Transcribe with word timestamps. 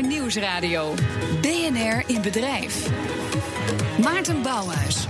BNR 0.00 0.08
Nieuwsradio. 0.08 0.94
BNR 1.40 2.02
in 2.06 2.22
bedrijf. 2.22 2.90
Maarten 4.02 4.42
Bouwhuis. 4.42 5.06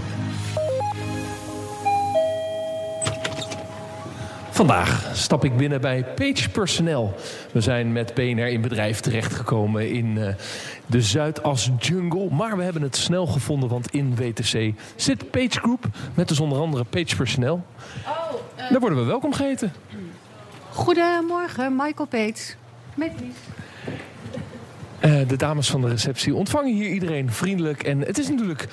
Vandaag 4.51 5.11
stap 5.13 5.45
ik 5.45 5.57
binnen 5.57 5.81
bij 5.81 6.05
Page 6.05 6.51
Personnel. 6.51 7.15
We 7.53 7.61
zijn 7.61 7.93
met 7.93 8.15
BNR 8.15 8.47
in 8.47 8.61
bedrijf 8.61 9.01
terechtgekomen 9.01 9.91
in 9.91 10.07
uh, 10.17 10.29
de 10.87 11.03
Zuidas 11.03 11.71
Jungle. 11.79 12.31
Maar 12.31 12.57
we 12.57 12.63
hebben 12.63 12.83
het 12.83 12.97
snel 12.97 13.27
gevonden, 13.27 13.69
want 13.69 13.91
in 13.91 14.17
WTC 14.17 14.73
zit 14.97 15.31
Page 15.31 15.59
Group 15.61 15.87
met 16.15 16.29
dus 16.29 16.41
onder 16.41 16.59
andere 16.59 16.85
Page 16.85 17.17
Personnel. 17.17 17.65
Oh, 18.07 18.35
uh... 18.59 18.71
Daar 18.71 18.81
worden 18.81 18.99
we 18.99 19.05
welkom 19.05 19.33
geheten. 19.33 19.73
Goedemorgen, 20.71 21.77
Michael 21.77 22.09
Peets. 22.09 22.57
Met 22.95 23.13
uh, 25.05 25.29
de 25.29 25.37
dames 25.37 25.71
van 25.71 25.81
de 25.81 25.89
receptie 25.89 26.35
ontvangen 26.35 26.75
hier 26.75 26.89
iedereen 26.89 27.33
vriendelijk. 27.33 27.83
En 27.83 28.01
het 28.01 28.19
is 28.19 28.29
natuurlijk 28.29 28.69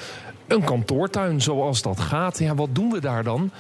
een 0.48 0.64
kantoortuin 0.64 1.42
zoals 1.42 1.82
dat 1.82 2.00
gaat. 2.00 2.40
Ja, 2.40 2.56
wat 2.56 2.76
doen 2.76 2.90
we 2.90 3.00
daar 3.00 3.24
dan? 3.24 3.52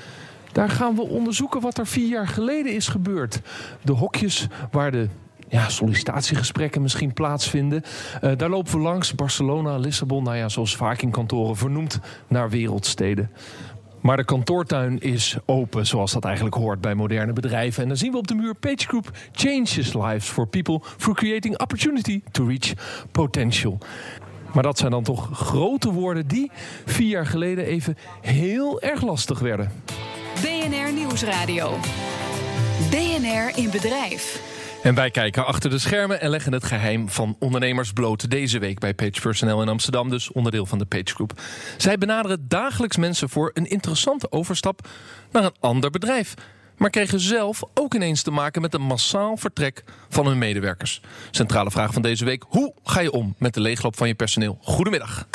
Daar 0.52 0.70
gaan 0.70 0.96
we 0.96 1.02
onderzoeken 1.02 1.62
wat 1.62 1.78
er 1.78 1.88
vier 1.88 2.08
jaar 2.08 2.28
geleden 2.28 2.74
is 2.74 2.88
gebeurd. 2.88 3.42
De 3.82 3.92
hokjes 3.92 4.48
waar 4.72 4.92
de 4.92 5.08
ja, 5.50 5.70
sollicitatiegesprekken 5.70 6.82
misschien 6.82 7.14
plaatsvinden. 7.14 7.84
Uh, 8.22 8.32
daar 8.38 8.50
lopen 8.50 8.72
we 8.72 8.80
langs. 8.80 9.16
Barcelona, 9.16 9.78
Lissabon, 9.78 10.24
nou 10.24 10.38
ja, 10.38 10.50
zoals 10.50 10.76
vaak 10.76 11.02
in 11.02 11.12
kantoren 11.12 11.56
vernoemd 11.56 12.00
naar 12.28 12.50
wereldsteden. 12.50 13.32
Maar 14.02 14.18
de 14.18 14.26
kantoortuin 14.26 15.00
is 15.00 15.38
open, 15.46 15.86
zoals 15.86 16.12
dat 16.12 16.26
eigenlijk 16.26 16.56
hoort 16.56 16.82
bij 16.82 16.96
moderne 16.96 17.34
bedrijven. 17.34 17.82
En 17.82 17.88
dan 17.88 17.98
zien 17.98 18.12
we 18.12 18.18
op 18.18 18.28
de 18.28 18.36
muur 18.36 18.56
Page 18.56 18.88
Group 18.88 19.12
changes 19.32 19.94
lives 19.94 20.26
for 20.26 20.48
people 20.48 20.80
through 20.98 21.20
creating 21.20 21.60
opportunity 21.60 22.22
to 22.32 22.46
reach 22.46 22.74
potential. 23.12 23.78
Maar 24.54 24.64
dat 24.64 24.78
zijn 24.78 24.92
dan 24.92 25.04
toch 25.04 25.30
grote 25.34 25.92
woorden 25.92 26.28
die 26.28 26.52
vier 26.86 27.08
jaar 27.08 27.26
geleden 27.26 27.66
even 27.66 27.98
heel 28.22 28.82
erg 28.82 29.02
lastig 29.02 29.40
werden. 29.40 29.72
BNR 30.42 30.94
Nieuwsradio. 30.94 31.78
BNR 32.90 33.52
in 33.56 33.72
bedrijf. 33.72 34.56
En 34.84 34.96
wij 34.96 35.12
kijken 35.12 35.46
achter 35.46 35.70
de 35.70 35.80
schermen 35.80 36.22
en 36.22 36.30
leggen 36.30 36.54
het 36.54 36.64
geheim 36.64 37.10
van 37.10 37.36
ondernemers 37.40 37.94
bloot. 37.94 38.30
Deze 38.30 38.60
week 38.60 38.80
bij 38.80 38.94
Page 38.94 39.22
Personnel 39.22 39.62
in 39.62 39.70
Amsterdam, 39.70 40.10
dus 40.10 40.32
onderdeel 40.32 40.66
van 40.66 40.78
de 40.78 40.86
Page 40.86 41.14
Group. 41.16 41.42
Zij 41.78 41.98
benaderen 41.98 42.48
dagelijks 42.48 42.98
mensen 42.98 43.30
voor 43.30 43.52
een 43.54 43.70
interessante 43.70 44.32
overstap 44.32 44.88
naar 45.32 45.44
een 45.44 45.56
ander 45.60 45.90
bedrijf. 45.90 46.34
Maar 46.78 46.90
kregen 46.90 47.20
zelf 47.20 47.64
ook 47.74 47.94
ineens 47.94 48.22
te 48.22 48.32
maken 48.32 48.62
met 48.62 48.74
een 48.74 48.82
massaal 48.82 49.38
vertrek 49.38 49.84
van 50.10 50.28
hun 50.28 50.38
medewerkers. 50.38 51.02
Centrale 51.32 51.72
vraag 51.72 51.94
van 51.94 52.02
deze 52.02 52.26
week: 52.26 52.44
hoe 52.48 52.74
ga 52.84 53.00
je 53.00 53.12
om 53.12 53.36
met 53.38 53.54
de 53.54 53.62
leegloop 53.62 53.98
van 53.98 54.08
je 54.08 54.16
personeel? 54.16 54.58
Goedemiddag. 54.62 55.28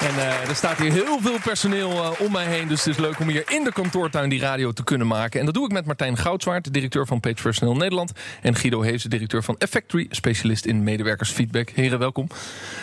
En 0.00 0.14
uh, 0.14 0.48
er 0.48 0.56
staat 0.56 0.78
hier 0.78 0.92
heel 0.92 1.18
veel 1.20 1.38
personeel 1.42 1.90
uh, 1.90 2.10
om 2.18 2.32
mij 2.32 2.46
heen. 2.46 2.68
Dus 2.68 2.84
het 2.84 2.94
is 2.94 3.00
leuk 3.00 3.20
om 3.20 3.28
hier 3.28 3.44
in 3.50 3.64
de 3.64 3.72
kantoortuin 3.72 4.28
die 4.28 4.40
radio 4.40 4.72
te 4.72 4.84
kunnen 4.84 5.06
maken. 5.06 5.40
En 5.40 5.46
dat 5.46 5.54
doe 5.54 5.64
ik 5.64 5.72
met 5.72 5.84
Martijn 5.84 6.16
Goudswaard, 6.16 6.72
directeur 6.72 7.06
van 7.06 7.20
Page 7.20 7.42
Personeel 7.42 7.76
Nederland. 7.76 8.12
En 8.42 8.54
Guido 8.54 8.82
Hees, 8.82 9.02
directeur 9.02 9.42
van 9.42 9.56
Effectory, 9.58 10.06
specialist 10.10 10.64
in 10.64 10.84
medewerkersfeedback. 10.84 11.70
Heren, 11.70 11.98
welkom. 11.98 12.26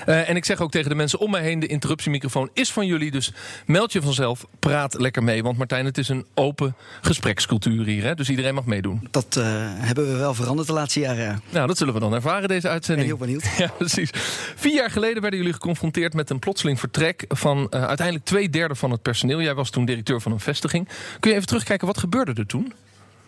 Uh, 0.05 0.30
en 0.30 0.36
ik 0.36 0.45
zeg 0.45 0.61
ook 0.61 0.72
tegen 0.72 0.89
de 0.89 0.95
mensen 0.95 1.20
om 1.20 1.31
mij 1.31 1.42
heen: 1.42 1.59
de 1.59 1.67
interruptiemicrofoon 1.67 2.50
is 2.53 2.72
van 2.72 2.86
jullie. 2.86 3.11
Dus 3.11 3.31
meld 3.66 3.92
je 3.94 4.02
vanzelf, 4.02 4.45
praat 4.59 5.00
lekker 5.00 5.23
mee. 5.23 5.44
Want 5.44 5.58
Martijn, 5.58 5.86
het 5.86 5.98
is 5.98 6.09
een 6.09 6.25
open 6.33 6.75
gesprekscultuur 7.02 7.86
hier. 7.86 8.03
Hè? 8.03 8.16
Dus 8.16 8.30
iedereen 8.30 8.53
mag 8.53 8.66
meedoen. 8.66 9.08
Dat 9.11 9.33
hebben 9.77 10.11
we 10.11 10.17
wel 10.17 10.33
veranderd 10.33 10.67
de 10.67 10.73
laatste 10.73 11.00
jaren. 11.00 11.42
Nou, 11.50 11.67
dat 11.67 11.77
zullen 11.77 11.94
we 11.94 12.00
dan 12.00 12.14
ervaren, 12.14 12.48
deze 12.48 12.70
uitzending. 12.70 13.08
Ben 13.08 13.17
heel 13.17 13.25
benieuwd. 13.25 13.58
Ja, 13.64 13.72
precies. 13.77 14.09
Vier 14.55 14.73
jaar 14.73 14.92
geleden 14.92 15.22
werden 15.22 15.39
jullie 15.39 15.53
geconfronteerd 15.53 16.14
met 16.14 16.30
een 16.30 16.39
plotseling 16.39 16.80
vertrek 16.80 17.03
van 17.28 17.58
uh, 17.58 17.86
uiteindelijk 17.86 18.26
twee 18.26 18.50
derde 18.50 18.76
van 18.76 18.92
het 18.92 19.02
personeel. 19.02 19.42
Jij 19.42 19.55
was 19.55 19.70
toen 19.70 19.86
directeur 19.86 20.22
van 20.22 20.32
een 20.32 20.39
vestiging. 20.39 20.88
Kun 21.20 21.30
je 21.30 21.36
even 21.36 21.48
terugkijken, 21.48 21.88
wat 21.88 21.98
gebeurde 21.98 22.33
er 22.33 22.45
toen? 22.45 22.73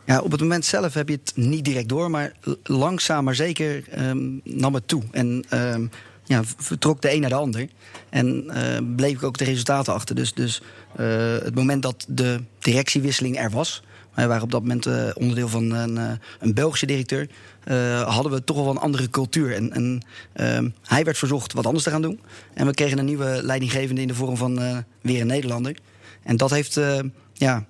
Ja, 0.06 0.20
op 0.20 0.32
het 0.32 0.42
moment 0.42 0.66
zelf 0.66 0.94
heb 0.94 1.10
je 1.10 1.20
het 1.24 1.32
niet 1.36 1.66
direct 1.66 1.90
door, 1.90 2.10
maar 2.10 2.34
langzaam 2.64 3.24
maar 3.24 3.36
zeker 3.36 3.84
um, 3.98 4.42
nam 4.44 4.74
het 4.74 4.88
toe. 4.88 5.04
En 5.12 5.46
um, 5.54 5.90
ja, 6.24 6.42
vertrok 6.58 7.02
de 7.02 7.14
een 7.14 7.22
naar 7.22 7.30
de 7.30 7.36
ander. 7.36 7.68
En 8.10 8.44
uh, 8.48 8.96
bleef 8.96 9.14
ik 9.14 9.24
ook 9.24 9.38
de 9.38 9.44
resultaten 9.44 9.94
achter. 9.94 10.16
Dus, 10.16 10.34
dus 10.34 10.62
uh, 11.00 11.06
het 11.44 11.56
moment 11.56 11.82
dat 11.82 12.06
de 12.08 12.42
directiewisseling 12.60 13.40
er 13.40 13.50
was, 13.50 13.84
wij 14.16 14.28
waren 14.28 14.44
op 14.44 14.52
dat 14.52 14.62
moment 14.62 14.86
uh, 14.86 15.10
onderdeel 15.14 15.48
van 15.48 15.72
een, 15.72 15.96
uh, 15.96 16.12
een 16.40 16.54
Belgische 16.54 16.86
directeur. 16.86 17.30
Uh, 17.68 18.02
hadden 18.02 18.32
we 18.32 18.44
toch 18.44 18.58
wel 18.58 18.70
een 18.70 18.78
andere 18.78 19.10
cultuur. 19.10 19.54
En, 19.54 19.72
en 19.72 20.04
hij 20.84 21.04
werd 21.04 21.18
verzocht 21.18 21.54
wat 21.54 21.66
anders 21.66 21.84
te 21.84 21.90
gaan 21.90 22.02
doen. 22.02 22.20
En 22.54 22.66
we 22.66 22.74
kregen 22.74 22.98
een 22.98 23.06
nieuwe 23.06 23.40
leidinggevende 23.44 24.02
in 24.02 24.08
de 24.08 24.14
vorm 24.14 24.38
van 24.38 24.84
weer 25.02 25.22
een 25.22 25.28
Nederlander. 25.28 25.78
En 26.24 26.38
dat 26.38 26.50
heeft 26.50 26.80
ja, 27.34 27.66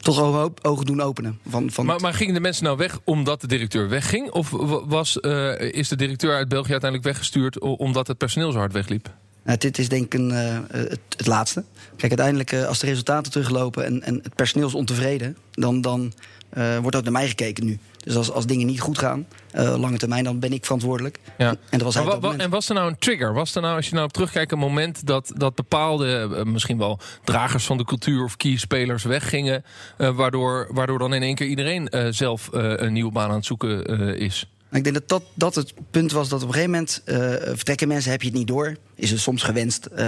toch 0.00 0.20
ogen, 0.20 0.52
ogen 0.62 0.86
doen 0.86 1.00
openen. 1.00 1.38
Van, 1.48 1.70
van 1.70 1.86
maar, 1.86 2.00
maar, 2.00 2.14
gingen 2.14 2.34
de 2.34 2.40
mensen 2.40 2.64
nou 2.64 2.76
weg 2.76 2.98
omdat 3.04 3.40
de 3.40 3.46
directeur 3.46 3.88
wegging? 3.88 4.30
Of 4.30 4.50
was, 4.86 5.16
is 5.56 5.88
de 5.88 5.96
directeur 5.96 6.34
uit 6.34 6.48
België 6.48 6.70
uiteindelijk 6.70 7.10
weggestuurd 7.10 7.58
omdat 7.58 8.06
het 8.06 8.18
personeel 8.18 8.52
zo 8.52 8.58
hard 8.58 8.72
wegliep? 8.72 9.10
Nou, 9.42 9.58
dit 9.58 9.78
is 9.78 9.88
denk 9.88 10.04
ik 10.04 10.14
een, 10.14 10.30
uh, 10.30 10.58
het, 10.70 11.00
het, 11.16 11.26
laatste. 11.26 11.64
Kijk, 11.96 12.08
uiteindelijk 12.08 12.52
uh, 12.52 12.66
als 12.66 12.78
de 12.78 12.86
resultaten 12.86 13.32
teruglopen 13.32 13.84
en, 13.84 14.02
en 14.02 14.20
het 14.22 14.34
personeel 14.34 14.66
is 14.66 14.74
ontevreden, 14.74 15.36
dan, 15.50 15.80
dan 15.80 16.12
uh, 16.54 16.78
wordt 16.78 16.96
ook 16.96 17.02
naar 17.02 17.12
mij 17.12 17.28
gekeken 17.28 17.64
nu. 17.64 17.78
Dus 18.04 18.16
als, 18.16 18.30
als 18.30 18.46
dingen 18.46 18.66
niet 18.66 18.80
goed 18.80 18.98
gaan, 18.98 19.26
lange 19.52 19.96
termijn, 19.96 20.24
dan 20.24 20.38
ben 20.38 20.52
ik 20.52 20.64
verantwoordelijk. 20.64 21.18
Ja. 21.38 21.48
En, 21.48 21.78
dat 21.78 21.82
was 21.82 21.94
wa, 21.94 22.20
wa, 22.20 22.36
en 22.36 22.50
was 22.50 22.68
er 22.68 22.74
nou 22.74 22.88
een 22.88 22.98
trigger? 22.98 23.34
Was 23.34 23.54
er 23.54 23.62
nou, 23.62 23.76
als 23.76 23.88
je 23.88 23.94
nou 23.94 24.06
op 24.06 24.12
terugkijkt, 24.12 24.52
een 24.52 24.58
moment 24.58 25.06
dat, 25.06 25.32
dat 25.36 25.54
bepaalde, 25.54 26.42
misschien 26.44 26.78
wel 26.78 26.98
dragers 27.24 27.64
van 27.64 27.76
de 27.76 27.84
cultuur 27.84 28.24
of 28.24 28.36
keyspelers 28.36 29.04
weggingen, 29.04 29.64
waardoor, 29.96 30.68
waardoor 30.72 30.98
dan 30.98 31.14
in 31.14 31.22
één 31.22 31.34
keer 31.34 31.46
iedereen 31.46 31.88
zelf 32.10 32.48
een 32.52 32.92
nieuwe 32.92 33.12
baan 33.12 33.28
aan 33.30 33.36
het 33.36 33.46
zoeken 33.46 33.86
is? 34.18 34.46
Ik 34.72 34.84
denk 34.84 34.94
dat, 34.94 35.08
dat 35.08 35.22
dat 35.34 35.54
het 35.54 35.72
punt 35.90 36.12
was 36.12 36.28
dat 36.28 36.42
op 36.42 36.48
een 36.48 36.54
gegeven 36.54 36.72
moment 36.72 37.02
uh, 37.04 37.16
vertrekken 37.54 37.88
mensen, 37.88 38.10
heb 38.10 38.22
je 38.22 38.28
het 38.28 38.36
niet 38.36 38.46
door. 38.46 38.76
Is 38.94 39.10
het 39.10 39.20
soms 39.20 39.42
gewenst. 39.42 39.88
Uh, 39.92 39.98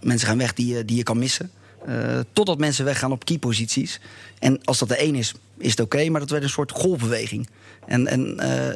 mensen 0.00 0.28
gaan 0.28 0.38
weg 0.38 0.52
die, 0.52 0.84
die 0.84 0.96
je 0.96 1.02
kan 1.02 1.18
missen. 1.18 1.50
Uh, 1.88 2.18
totdat 2.32 2.58
mensen 2.58 2.84
weggaan 2.84 3.12
op 3.12 3.24
keyposities. 3.24 4.00
En 4.38 4.64
als 4.64 4.78
dat 4.78 4.88
de 4.88 4.96
één 4.96 5.14
is, 5.14 5.34
is 5.58 5.70
het 5.70 5.80
oké. 5.80 5.96
Okay, 5.96 6.08
maar 6.08 6.20
dat 6.20 6.30
werd 6.30 6.42
een 6.42 6.48
soort 6.48 6.72
golfbeweging. 6.72 7.48
En, 7.86 8.06
en 8.06 8.34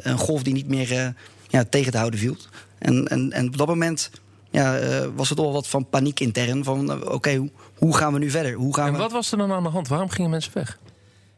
een 0.09 0.17
golf 0.17 0.43
die 0.43 0.53
niet 0.53 0.67
meer 0.67 1.13
ja, 1.47 1.63
tegen 1.69 1.91
te 1.91 1.97
houden 1.97 2.19
viel. 2.19 2.35
En, 2.77 3.07
en, 3.07 3.31
en 3.31 3.47
op 3.47 3.57
dat 3.57 3.67
moment 3.67 4.09
ja, 4.51 4.79
was 5.15 5.29
het 5.29 5.39
al 5.39 5.53
wat 5.53 5.67
van 5.67 5.89
paniek 5.89 6.19
intern. 6.19 6.63
Van 6.63 6.91
oké, 6.91 7.13
okay, 7.13 7.35
hoe, 7.35 7.49
hoe, 7.77 7.97
gaan 7.97 8.13
we 8.13 8.19
nu 8.19 8.29
verder? 8.29 8.53
Hoe 8.53 8.75
gaan 8.75 8.87
en 8.87 8.93
we... 8.93 8.97
wat 8.97 9.11
was 9.11 9.31
er 9.31 9.37
dan 9.37 9.51
aan 9.51 9.63
de 9.63 9.69
hand? 9.69 9.87
Waarom 9.87 10.09
gingen 10.09 10.29
mensen 10.29 10.51
weg? 10.53 10.79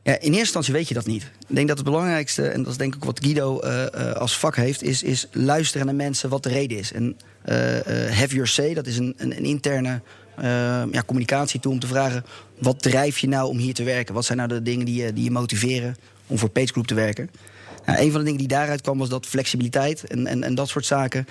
In 0.05 0.13
eerste 0.21 0.37
instantie 0.37 0.73
weet 0.73 0.87
je 0.87 0.93
dat 0.93 1.05
niet. 1.05 1.23
Ik 1.47 1.55
denk 1.55 1.67
dat 1.67 1.77
het 1.77 1.85
belangrijkste, 1.85 2.47
en 2.47 2.63
dat 2.63 2.71
is 2.71 2.77
denk 2.77 2.95
ik 2.95 3.03
wat 3.03 3.19
Guido 3.23 3.61
uh, 3.63 3.85
uh, 3.95 4.11
als 4.11 4.37
vak 4.37 4.55
heeft, 4.55 4.83
is, 4.83 5.03
is 5.03 5.27
luisteren 5.31 5.85
naar 5.85 5.95
mensen 5.95 6.29
wat 6.29 6.43
de 6.43 6.49
reden 6.49 6.77
is. 6.77 6.91
En 6.91 7.03
uh, 7.45 7.55
have 8.11 8.27
your 8.27 8.47
say, 8.47 8.73
dat 8.73 8.87
is 8.87 8.97
een, 8.97 9.13
een, 9.17 9.37
een 9.37 9.45
interne 9.45 10.01
ja, 10.91 11.03
communicatietool 11.05 11.71
om 11.71 11.79
te 11.79 11.87
vragen: 11.87 12.25
wat 12.59 12.81
drijf 12.81 13.17
je 13.17 13.27
nou 13.27 13.49
om 13.49 13.57
hier 13.57 13.73
te 13.73 13.83
werken? 13.83 14.13
Wat 14.13 14.25
zijn 14.25 14.37
nou 14.37 14.49
de 14.49 14.61
dingen 14.61 14.85
die 14.85 15.03
je, 15.03 15.13
die 15.13 15.23
je 15.23 15.31
motiveren 15.31 15.95
om 16.27 16.37
voor 16.37 16.49
PageGroup 16.49 16.87
te 16.87 16.93
werken? 16.93 17.29
Nou, 17.85 17.99
een 17.99 18.11
van 18.11 18.19
de 18.19 18.25
dingen 18.25 18.39
die 18.39 18.47
daaruit 18.47 18.81
kwam 18.81 18.97
was 18.97 19.09
dat 19.09 19.25
flexibiliteit 19.25 20.03
en, 20.03 20.27
en, 20.27 20.43
en 20.43 20.55
dat 20.55 20.69
soort 20.69 20.85
zaken, 20.85 21.27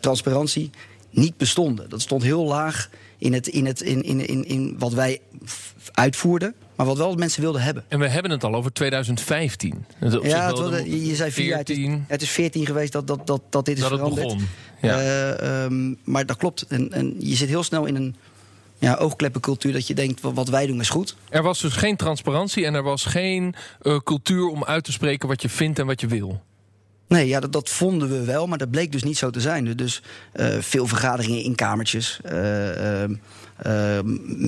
transparantie, 0.00 0.70
niet 1.10 1.36
bestonden. 1.36 1.88
Dat 1.88 2.02
stond 2.02 2.22
heel 2.22 2.44
laag 2.44 2.90
in, 3.18 3.32
het, 3.32 3.46
in, 3.46 3.66
het, 3.66 3.80
in, 3.80 4.02
in, 4.02 4.26
in, 4.26 4.44
in 4.44 4.76
wat 4.78 4.92
wij 4.92 5.20
uitvoerden. 5.92 6.54
Maar 6.76 6.86
wat 6.86 6.96
wel 6.96 7.14
mensen 7.14 7.42
wilden 7.42 7.62
hebben. 7.62 7.84
En 7.88 7.98
we 7.98 8.08
hebben 8.08 8.30
het 8.30 8.44
al 8.44 8.54
over 8.54 8.72
2015. 8.72 9.86
ja, 10.00 10.46
het 10.46 10.58
was, 10.58 10.80
je, 10.84 11.14
zei 11.14 11.30
vier 11.30 11.46
jaar. 11.46 11.58
Het 11.58 11.70
is, 11.70 11.88
het 12.06 12.22
is 12.22 12.30
14 12.30 12.66
geweest 12.66 12.92
dat, 12.92 13.06
dat, 13.06 13.26
dat, 13.26 13.42
dat 13.50 13.64
dit 13.64 13.76
is 13.76 13.82
dat 13.82 13.92
veranderd. 13.92 14.30
Het 14.30 14.36
begon. 14.36 14.48
Ja. 14.80 15.02
Uh, 15.40 15.64
um, 15.64 15.98
maar 16.04 16.26
dat 16.26 16.36
klopt. 16.36 16.66
En, 16.68 16.92
en 16.92 17.14
je 17.18 17.36
zit 17.36 17.48
heel 17.48 17.62
snel 17.62 17.84
in 17.84 17.96
een 17.96 18.16
ja, 18.78 18.94
oogkleppencultuur 18.94 19.72
dat 19.72 19.86
je 19.86 19.94
denkt, 19.94 20.20
wat 20.20 20.48
wij 20.48 20.66
doen 20.66 20.80
is 20.80 20.88
goed. 20.88 21.16
Er 21.28 21.42
was 21.42 21.60
dus 21.60 21.72
geen 21.72 21.96
transparantie 21.96 22.64
en 22.64 22.74
er 22.74 22.82
was 22.82 23.04
geen 23.04 23.54
uh, 23.82 23.98
cultuur 23.98 24.46
om 24.48 24.64
uit 24.64 24.84
te 24.84 24.92
spreken 24.92 25.28
wat 25.28 25.42
je 25.42 25.48
vindt 25.48 25.78
en 25.78 25.86
wat 25.86 26.00
je 26.00 26.06
wil. 26.06 26.42
Nee, 27.08 27.26
ja, 27.28 27.40
dat, 27.40 27.70
vonden 27.70 28.08
we 28.08 28.24
wel, 28.24 28.46
maar 28.46 28.58
dat 28.58 28.70
bleek 28.70 28.92
dus 28.92 29.02
niet 29.02 29.18
zo 29.18 29.30
te 29.30 29.40
zijn. 29.40 29.76
Dus 29.76 30.02
uh, 30.34 30.58
veel 30.60 30.86
vergaderingen 30.86 31.42
in 31.42 31.54
kamertjes, 31.54 32.20
uh, 32.32 33.02
uh, 33.02 33.98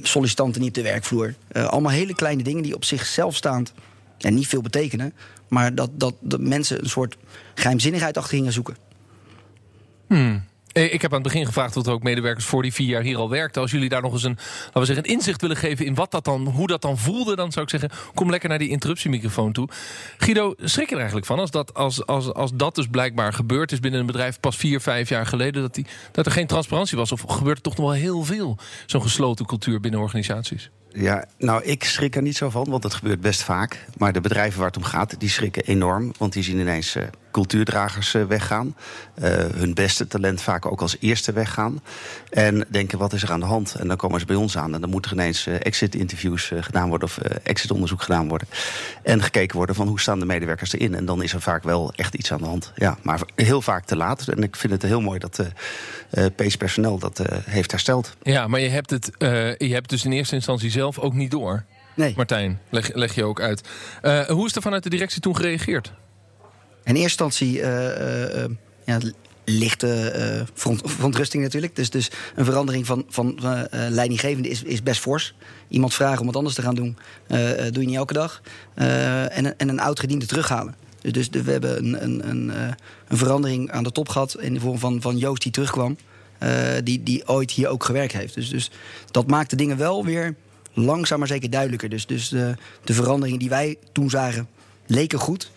sollicitanten 0.02 0.60
niet 0.60 0.68
op 0.68 0.74
de 0.74 0.82
werkvloer. 0.82 1.34
allemaal 1.52 1.92
hele 1.92 2.14
kleine 2.14 2.42
dingen 2.42 2.62
die 2.62 2.74
op 2.74 2.84
zichzelf 2.84 3.36
staand 3.36 3.72
en 4.18 4.34
niet 4.34 4.46
veel 4.46 4.62
betekenen. 4.62 5.12
Maar 5.48 5.74
dat, 5.74 5.90
dat, 5.94 6.14
dat 6.20 6.40
mensen 6.40 6.78
een 6.82 6.88
soort 6.88 7.16
geheimzinnigheid 7.54 8.16
achter 8.16 8.36
gingen 8.36 8.52
zoeken. 8.52 8.76
Hmm. 10.06 10.44
Eh, 10.78 10.92
Ik 10.92 11.02
heb 11.02 11.10
aan 11.10 11.22
het 11.22 11.32
begin 11.32 11.46
gevraagd 11.46 11.74
wat 11.74 11.88
ook 11.88 12.02
medewerkers 12.02 12.44
voor 12.44 12.62
die 12.62 12.72
vier 12.72 12.86
jaar 12.86 13.02
hier 13.02 13.16
al 13.16 13.30
werkten. 13.30 13.62
Als 13.62 13.70
jullie 13.70 13.88
daar 13.88 14.02
nog 14.02 14.12
eens 14.12 14.22
een, 14.22 14.38
laten 14.64 14.80
we 14.80 14.84
zeggen, 14.84 15.04
een 15.04 15.10
inzicht 15.10 15.40
willen 15.40 15.56
geven 15.56 15.86
in 15.86 15.94
wat 15.94 16.10
dat 16.10 16.24
dan, 16.24 16.46
hoe 16.46 16.66
dat 16.66 16.82
dan 16.82 16.98
voelde, 16.98 17.36
dan 17.36 17.52
zou 17.52 17.64
ik 17.64 17.70
zeggen, 17.70 17.90
kom 18.14 18.30
lekker 18.30 18.48
naar 18.48 18.58
die 18.58 18.68
interruptiemicrofoon 18.68 19.52
toe. 19.52 19.68
Guido, 20.18 20.54
schrik 20.58 20.86
je 20.86 20.92
er 20.92 20.96
eigenlijk 20.96 21.26
van 21.26 21.38
als 21.38 21.50
dat, 21.50 21.74
als, 21.74 22.06
als, 22.06 22.32
als 22.32 22.50
dat 22.54 22.74
dus 22.74 22.86
blijkbaar 22.86 23.32
gebeurd 23.32 23.72
is 23.72 23.80
binnen 23.80 24.00
een 24.00 24.06
bedrijf 24.06 24.40
pas 24.40 24.56
vier, 24.56 24.80
vijf 24.80 25.08
jaar 25.08 25.26
geleden, 25.26 25.62
dat, 25.62 25.74
die, 25.74 25.86
dat 26.12 26.26
er 26.26 26.32
geen 26.32 26.46
transparantie 26.46 26.98
was? 26.98 27.12
Of 27.12 27.22
gebeurt 27.26 27.56
er 27.56 27.62
toch 27.62 27.76
nog 27.76 27.86
wel 27.86 27.94
heel 27.94 28.24
veel, 28.24 28.58
zo'n 28.86 29.02
gesloten 29.02 29.46
cultuur 29.46 29.80
binnen 29.80 30.00
organisaties? 30.00 30.70
Ja, 30.92 31.24
nou, 31.38 31.64
ik 31.64 31.84
schrik 31.84 32.16
er 32.16 32.22
niet 32.22 32.36
zo 32.36 32.50
van, 32.50 32.66
want 32.70 32.82
het 32.82 32.94
gebeurt 32.94 33.20
best 33.20 33.42
vaak. 33.42 33.84
Maar 33.96 34.12
de 34.12 34.20
bedrijven 34.20 34.58
waar 34.58 34.66
het 34.66 34.76
om 34.76 34.82
gaat, 34.82 35.20
die 35.20 35.28
schrikken 35.28 35.64
enorm. 35.64 36.12
Want 36.18 36.32
die 36.32 36.42
zien 36.42 36.58
ineens 36.58 36.94
eh, 36.94 37.02
cultuurdragers 37.38 38.14
eh, 38.14 38.24
weggaan. 38.24 38.76
Eh, 39.14 39.30
hun 39.32 39.74
beste 39.74 40.06
talent 40.06 40.42
vaak 40.42 40.66
ook 40.66 40.80
als 40.80 40.96
eerste 41.00 41.32
weggaan. 41.32 41.82
En 42.30 42.66
denken, 42.68 42.98
wat 42.98 43.12
is 43.12 43.22
er 43.22 43.32
aan 43.32 43.40
de 43.40 43.46
hand? 43.46 43.74
En 43.74 43.88
dan 43.88 43.96
komen 43.96 44.20
ze 44.20 44.26
bij 44.26 44.36
ons 44.36 44.56
aan. 44.56 44.74
En 44.74 44.80
dan 44.80 44.90
moeten 44.90 45.10
er 45.10 45.16
ineens 45.16 45.46
eh, 45.46 45.54
exit-interviews 45.58 46.52
gedaan 46.60 46.88
worden... 46.88 47.08
of 47.08 47.18
exit-onderzoek 47.42 48.02
gedaan 48.02 48.28
worden. 48.28 48.48
En 49.02 49.22
gekeken 49.22 49.56
worden 49.56 49.74
van 49.74 49.88
hoe 49.88 50.00
staan 50.00 50.18
de 50.18 50.26
medewerkers 50.26 50.72
erin. 50.72 50.94
En 50.94 51.04
dan 51.04 51.22
is 51.22 51.32
er 51.32 51.40
vaak 51.40 51.62
wel 51.62 51.92
echt 51.94 52.14
iets 52.14 52.32
aan 52.32 52.38
de 52.38 52.44
hand. 52.44 52.72
Ja, 52.74 52.98
maar 53.02 53.20
heel 53.34 53.62
vaak 53.62 53.84
te 53.84 53.96
laat. 53.96 54.28
En 54.28 54.42
ik 54.42 54.56
vind 54.56 54.72
het 54.72 54.82
heel 54.82 55.00
mooi 55.00 55.18
dat 55.18 55.38
uh, 55.38 56.26
Pace 56.36 56.56
personeel 56.56 56.98
dat 56.98 57.22
heeft 57.44 57.70
hersteld. 57.70 58.16
Ja, 58.22 58.46
maar 58.46 58.60
je 58.60 58.68
hebt 58.68 58.90
het 58.90 59.10
je 59.58 59.72
hebt 59.72 59.90
dus 59.90 60.04
in 60.04 60.12
eerste 60.12 60.34
instantie 60.34 60.70
zelf 60.70 60.98
ook 60.98 61.14
niet 61.14 61.30
door. 61.30 61.64
Nee. 61.94 62.12
Martijn, 62.16 62.60
leg, 62.70 62.94
leg 62.94 63.14
je 63.14 63.24
ook 63.24 63.40
uit. 63.40 63.68
Hoe 64.28 64.46
is 64.46 64.56
er 64.56 64.62
vanuit 64.62 64.82
de 64.82 64.90
directie 64.90 65.20
toen 65.20 65.36
gereageerd? 65.36 65.92
In 66.88 66.94
eerste 66.94 67.24
instantie 67.24 67.62
eh, 67.62 68.44
eh, 68.44 68.50
eh, 68.84 68.96
lichte 69.44 70.46
front, 70.54 70.82
verontrusting 70.84 71.42
natuurlijk. 71.42 71.76
Dus, 71.76 71.90
dus 71.90 72.10
een 72.34 72.44
verandering 72.44 72.86
van, 72.86 73.04
van 73.08 73.38
leidinggevende 73.70 74.48
is, 74.48 74.62
is 74.62 74.82
best 74.82 75.00
fors. 75.00 75.34
Iemand 75.68 75.94
vragen 75.94 76.20
om 76.20 76.26
wat 76.26 76.36
anders 76.36 76.54
te 76.54 76.62
gaan 76.62 76.74
doen, 76.74 76.96
doe 77.72 77.80
je 77.80 77.86
niet 77.86 77.96
elke 77.96 78.12
dag. 78.12 78.42
En, 78.74 79.58
en 79.58 79.68
een 79.68 79.80
oud-gediende 79.80 80.26
terughalen. 80.26 80.74
Dus, 81.00 81.30
dus 81.30 81.42
we 81.44 81.50
hebben 81.50 81.84
een, 81.84 82.02
een, 82.02 82.28
een, 82.28 82.48
een 83.08 83.16
verandering 83.16 83.70
aan 83.70 83.84
de 83.84 83.92
top 83.92 84.08
gehad... 84.08 84.36
in 84.40 84.54
de 84.54 84.60
vorm 84.60 84.78
van, 84.78 85.00
van 85.00 85.16
Joost 85.16 85.42
die 85.42 85.52
terugkwam. 85.52 85.96
die, 86.84 87.02
die 87.02 87.28
ooit 87.28 87.50
hier 87.50 87.68
ook 87.68 87.84
gewerkt 87.84 88.12
heeft. 88.12 88.34
Dus, 88.34 88.50
dus 88.50 88.70
dat 89.10 89.26
maakt 89.26 89.50
de 89.50 89.56
dingen 89.56 89.76
wel 89.76 90.04
weer 90.04 90.34
langzaam 90.72 91.18
maar 91.18 91.28
zeker 91.28 91.50
duidelijker. 91.50 91.88
Dus, 91.88 92.06
dus 92.06 92.28
de, 92.28 92.54
de 92.84 92.94
veranderingen 92.94 93.38
die 93.38 93.48
wij 93.48 93.76
toen 93.92 94.10
zagen 94.10 94.48
leken 94.86 95.18
goed... 95.18 95.50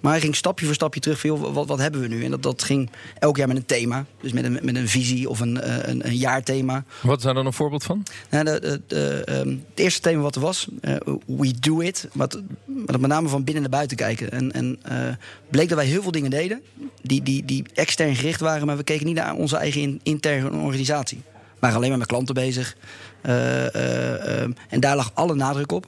Maar 0.00 0.12
hij 0.12 0.20
ging 0.20 0.36
stapje 0.36 0.64
voor 0.66 0.74
stapje 0.74 1.00
terug 1.00 1.20
van, 1.20 1.30
joh, 1.30 1.54
wat, 1.54 1.66
wat 1.66 1.78
hebben 1.78 2.00
we 2.00 2.06
nu? 2.08 2.24
En 2.24 2.30
dat, 2.30 2.42
dat 2.42 2.62
ging 2.62 2.90
elk 3.18 3.36
jaar 3.36 3.48
met 3.48 3.56
een 3.56 3.66
thema. 3.66 4.04
Dus 4.20 4.32
met 4.32 4.44
een, 4.44 4.58
met 4.62 4.76
een 4.76 4.88
visie 4.88 5.28
of 5.28 5.40
een, 5.40 5.60
eh, 5.60 5.88
een, 5.88 6.06
een 6.06 6.16
jaarthema. 6.16 6.84
Wat 7.02 7.18
is 7.18 7.24
daar 7.24 7.34
dan 7.34 7.46
een 7.46 7.52
voorbeeld 7.52 7.84
van? 7.84 8.02
Nou, 8.30 8.44
de, 8.44 8.60
de, 8.60 8.80
de, 8.86 9.22
ehm, 9.24 9.48
het 9.48 9.58
eerste 9.74 10.00
thema 10.00 10.22
wat 10.22 10.34
er 10.34 10.40
was, 10.40 10.68
eh, 10.80 10.94
We 11.26 11.54
Do 11.60 11.80
It. 11.80 12.08
Maar, 12.12 12.26
het- 12.26 12.42
maar 12.64 12.86
dat 12.86 13.00
met 13.00 13.10
name 13.10 13.28
van 13.28 13.44
binnen 13.44 13.62
naar 13.62 13.72
buiten 13.72 13.96
kijken. 13.96 14.30
En, 14.30 14.52
en 14.52 14.78
eh, 14.82 15.14
bleek 15.50 15.68
dat 15.68 15.78
wij 15.78 15.86
heel 15.86 16.02
veel 16.02 16.12
dingen 16.12 16.30
deden 16.30 16.62
die, 17.02 17.22
die, 17.22 17.44
die 17.44 17.64
extern 17.74 18.14
gericht 18.16 18.40
waren... 18.40 18.66
maar 18.66 18.76
we 18.76 18.82
keken 18.84 19.06
niet 19.06 19.14
naar 19.16 19.34
onze 19.34 19.56
eigen 19.56 19.80
in- 19.80 20.00
interne 20.02 20.50
organisatie. 20.58 21.20
We 21.28 21.64
waren 21.64 21.76
alleen 21.76 21.88
maar 21.88 21.98
met 21.98 22.06
klanten 22.08 22.34
bezig. 22.34 22.76
Eh, 23.22 23.74
eh, 23.74 24.40
ehm, 24.42 24.52
en 24.68 24.80
daar 24.80 24.96
lag 24.96 25.10
alle 25.14 25.34
nadruk 25.34 25.72
op. 25.72 25.86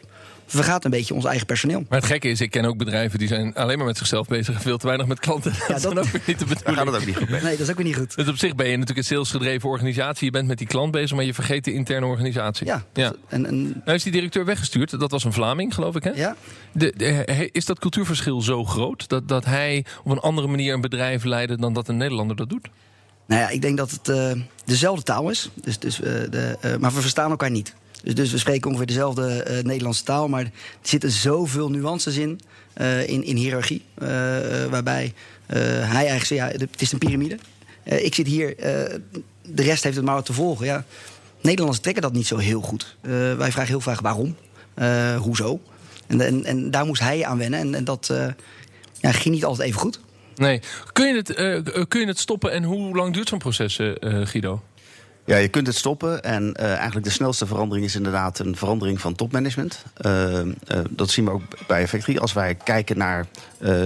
We 0.50 0.56
vergaten 0.56 0.84
een 0.92 0.98
beetje 0.98 1.14
ons 1.14 1.24
eigen 1.24 1.46
personeel. 1.46 1.84
Maar 1.88 1.98
het 1.98 2.06
gekke 2.08 2.28
is, 2.28 2.40
ik 2.40 2.50
ken 2.50 2.64
ook 2.64 2.76
bedrijven 2.78 3.18
die 3.18 3.28
zijn 3.28 3.54
alleen 3.54 3.76
maar 3.78 3.86
met 3.86 3.96
zichzelf 3.98 4.26
bezig 4.26 4.54
en 4.54 4.60
veel 4.60 4.78
te 4.78 4.86
weinig 4.86 5.06
met 5.06 5.20
klanten. 5.20 5.52
dat 5.68 5.76
is 5.76 5.82
dat- 5.82 5.94
dan 5.94 5.98
ook 6.04 6.10
weer 6.10 6.22
niet 6.26 6.38
de 6.38 6.44
Daar 6.44 6.54
bedoeling. 6.54 6.76
gaat 6.76 6.86
het 6.86 6.96
ook 7.00 7.06
niet 7.06 7.16
goed 7.16 7.28
mee. 7.28 7.40
Nee, 7.42 7.50
dat 7.50 7.60
is 7.60 7.70
ook 7.70 7.76
weer 7.76 7.86
niet 7.86 7.96
goed. 7.96 8.16
Dus 8.16 8.28
op 8.28 8.36
zich 8.36 8.54
ben 8.54 8.66
je 8.66 8.72
natuurlijk 8.72 8.98
een 8.98 9.14
salesgedreven 9.14 9.68
organisatie. 9.68 10.24
Je 10.24 10.30
bent 10.32 10.46
met 10.48 10.58
die 10.58 10.66
klant 10.66 10.90
bezig, 10.92 11.16
maar 11.16 11.24
je 11.24 11.34
vergeet 11.34 11.64
de 11.64 11.72
interne 11.72 12.06
organisatie. 12.06 12.66
Ja, 12.66 12.84
ja. 12.92 13.12
En, 13.28 13.46
en, 13.46 13.62
Nou 13.84 13.96
is 13.96 14.02
die 14.02 14.12
directeur 14.12 14.44
weggestuurd. 14.44 15.00
Dat 15.00 15.10
was 15.10 15.24
een 15.24 15.32
Vlaming, 15.32 15.74
geloof 15.74 15.96
ik. 15.96 16.04
Hè? 16.04 16.10
ja. 16.10 16.36
De, 16.72 16.92
de- 16.96 17.22
he- 17.32 17.48
is 17.52 17.64
dat 17.64 17.78
cultuurverschil 17.78 18.40
zo 18.42 18.64
groot 18.64 19.08
dat, 19.08 19.28
dat 19.28 19.44
hij 19.44 19.84
op 20.04 20.10
een 20.10 20.18
andere 20.20 20.46
manier 20.48 20.74
een 20.74 20.80
bedrijf 20.80 21.24
leidde 21.24 21.56
dan 21.56 21.72
dat 21.72 21.88
een 21.88 21.96
Nederlander 21.96 22.36
dat 22.36 22.48
doet? 22.48 22.68
Nou 23.26 23.40
ja, 23.42 23.48
ik 23.48 23.62
denk 23.62 23.76
dat 23.76 23.90
het 23.90 24.08
eh, 24.08 24.32
dezelfde 24.64 25.02
taal 25.02 25.30
is. 25.30 25.50
Dus, 25.54 25.78
dus, 25.78 26.00
eh, 26.00 26.12
de, 26.30 26.56
eh, 26.60 26.76
maar 26.76 26.92
we 26.94 27.00
verstaan 27.00 27.30
elkaar 27.30 27.50
niet. 27.50 27.74
Dus, 28.02 28.14
dus 28.14 28.32
we 28.32 28.38
spreken 28.38 28.66
ongeveer 28.68 28.86
dezelfde 28.86 29.42
eh, 29.42 29.64
Nederlandse 29.64 30.04
taal. 30.04 30.28
Maar 30.28 30.42
er 30.42 30.50
zitten 30.82 31.10
zoveel 31.10 31.70
nuances 31.70 32.16
in, 32.16 32.40
eh, 32.72 33.08
in, 33.08 33.24
in 33.24 33.36
hiërarchie. 33.36 33.82
eh, 33.94 34.08
waarbij 34.70 35.14
hij 35.46 36.06
eigenlijk 36.06 36.24
zegt, 36.24 36.40
ja, 36.40 36.58
het 36.58 36.82
is 36.82 36.92
een 36.92 36.98
piramide. 36.98 37.38
Ik 37.84 38.14
zit 38.14 38.26
hier, 38.26 38.56
de 39.42 39.62
rest 39.62 39.82
heeft 39.82 39.96
het 39.96 40.04
maar 40.04 40.14
wat 40.14 40.26
te 40.26 40.32
volgen. 40.32 40.66
Ja, 40.66 40.84
Nederlanders 41.40 41.80
trekken 41.80 42.02
dat 42.02 42.12
niet 42.12 42.26
zo 42.26 42.36
heel 42.36 42.60
goed. 42.60 42.96
Wij 43.00 43.52
vragen 43.52 43.66
heel 43.66 43.80
vaak 43.80 44.00
waarom, 44.00 44.36
hoezo. 45.18 45.60
En, 46.06 46.20
en, 46.20 46.44
en 46.44 46.70
daar 46.70 46.86
moest 46.86 47.02
hij 47.02 47.24
aan 47.24 47.38
wennen. 47.38 47.74
En, 47.74 47.84
dat 47.84 48.12
ja, 49.00 49.12
ging 49.12 49.34
niet 49.34 49.44
altijd 49.44 49.68
even 49.68 49.80
goed. 49.80 50.00
Nee. 50.34 50.60
Kun 50.92 51.06
je 51.06 51.14
het, 51.14 51.34
kun 51.88 52.00
je 52.00 52.06
het 52.06 52.18
stoppen 52.18 52.52
en 52.52 52.62
hoe 52.62 52.96
lang 52.96 53.14
duurt 53.14 53.28
zo'n 53.28 53.38
proces, 53.38 53.80
Guido? 54.00 54.62
Ja, 55.30 55.36
je 55.36 55.48
kunt 55.48 55.66
het 55.66 55.76
stoppen. 55.76 56.22
En 56.22 56.54
eh, 56.54 56.74
eigenlijk 56.74 57.04
de 57.04 57.12
snelste 57.12 57.46
verandering 57.46 57.86
is 57.86 57.94
inderdaad 57.94 58.38
een 58.38 58.56
verandering 58.56 59.00
van 59.00 59.14
topmanagement. 59.14 59.84
Eh, 59.96 60.40
eh, 60.40 60.46
dat 60.90 61.10
zien 61.10 61.24
we 61.24 61.30
ook 61.30 61.42
bij 61.66 61.82
Effectrie. 61.82 62.20
Als 62.20 62.32
wij 62.32 62.54
kijken 62.54 62.98
naar 62.98 63.26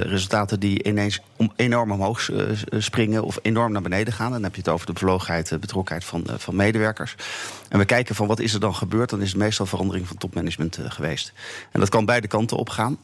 resultaten 0.00 0.60
die 0.60 0.84
ineens 0.84 1.20
om, 1.36 1.52
enorm 1.56 1.92
omhoog 1.92 2.30
eh, 2.30 2.46
springen 2.78 3.24
of 3.24 3.38
enorm 3.42 3.72
naar 3.72 3.82
beneden 3.82 4.14
gaan. 4.14 4.32
Dan 4.32 4.42
heb 4.42 4.54
je 4.54 4.60
het 4.60 4.70
over 4.70 4.86
de 4.86 4.92
bevlogenheid, 4.92 5.48
de 5.48 5.58
betrokkenheid 5.58 6.04
van, 6.04 6.26
eh, 6.26 6.34
van 6.38 6.56
medewerkers. 6.56 7.14
En 7.68 7.78
we 7.78 7.84
kijken 7.84 8.14
van 8.14 8.26
wat 8.26 8.40
is 8.40 8.54
er 8.54 8.60
dan 8.60 8.74
gebeurd, 8.74 9.10
dan 9.10 9.22
is 9.22 9.28
het 9.28 9.38
meestal 9.38 9.66
verandering 9.66 10.06
van 10.06 10.16
topmanagement 10.16 10.76
eh, 10.76 10.90
geweest. 10.90 11.32
En 11.70 11.80
dat 11.80 11.88
kan 11.88 12.04
beide 12.04 12.28
kanten 12.28 12.56
opgaan. 12.56 12.98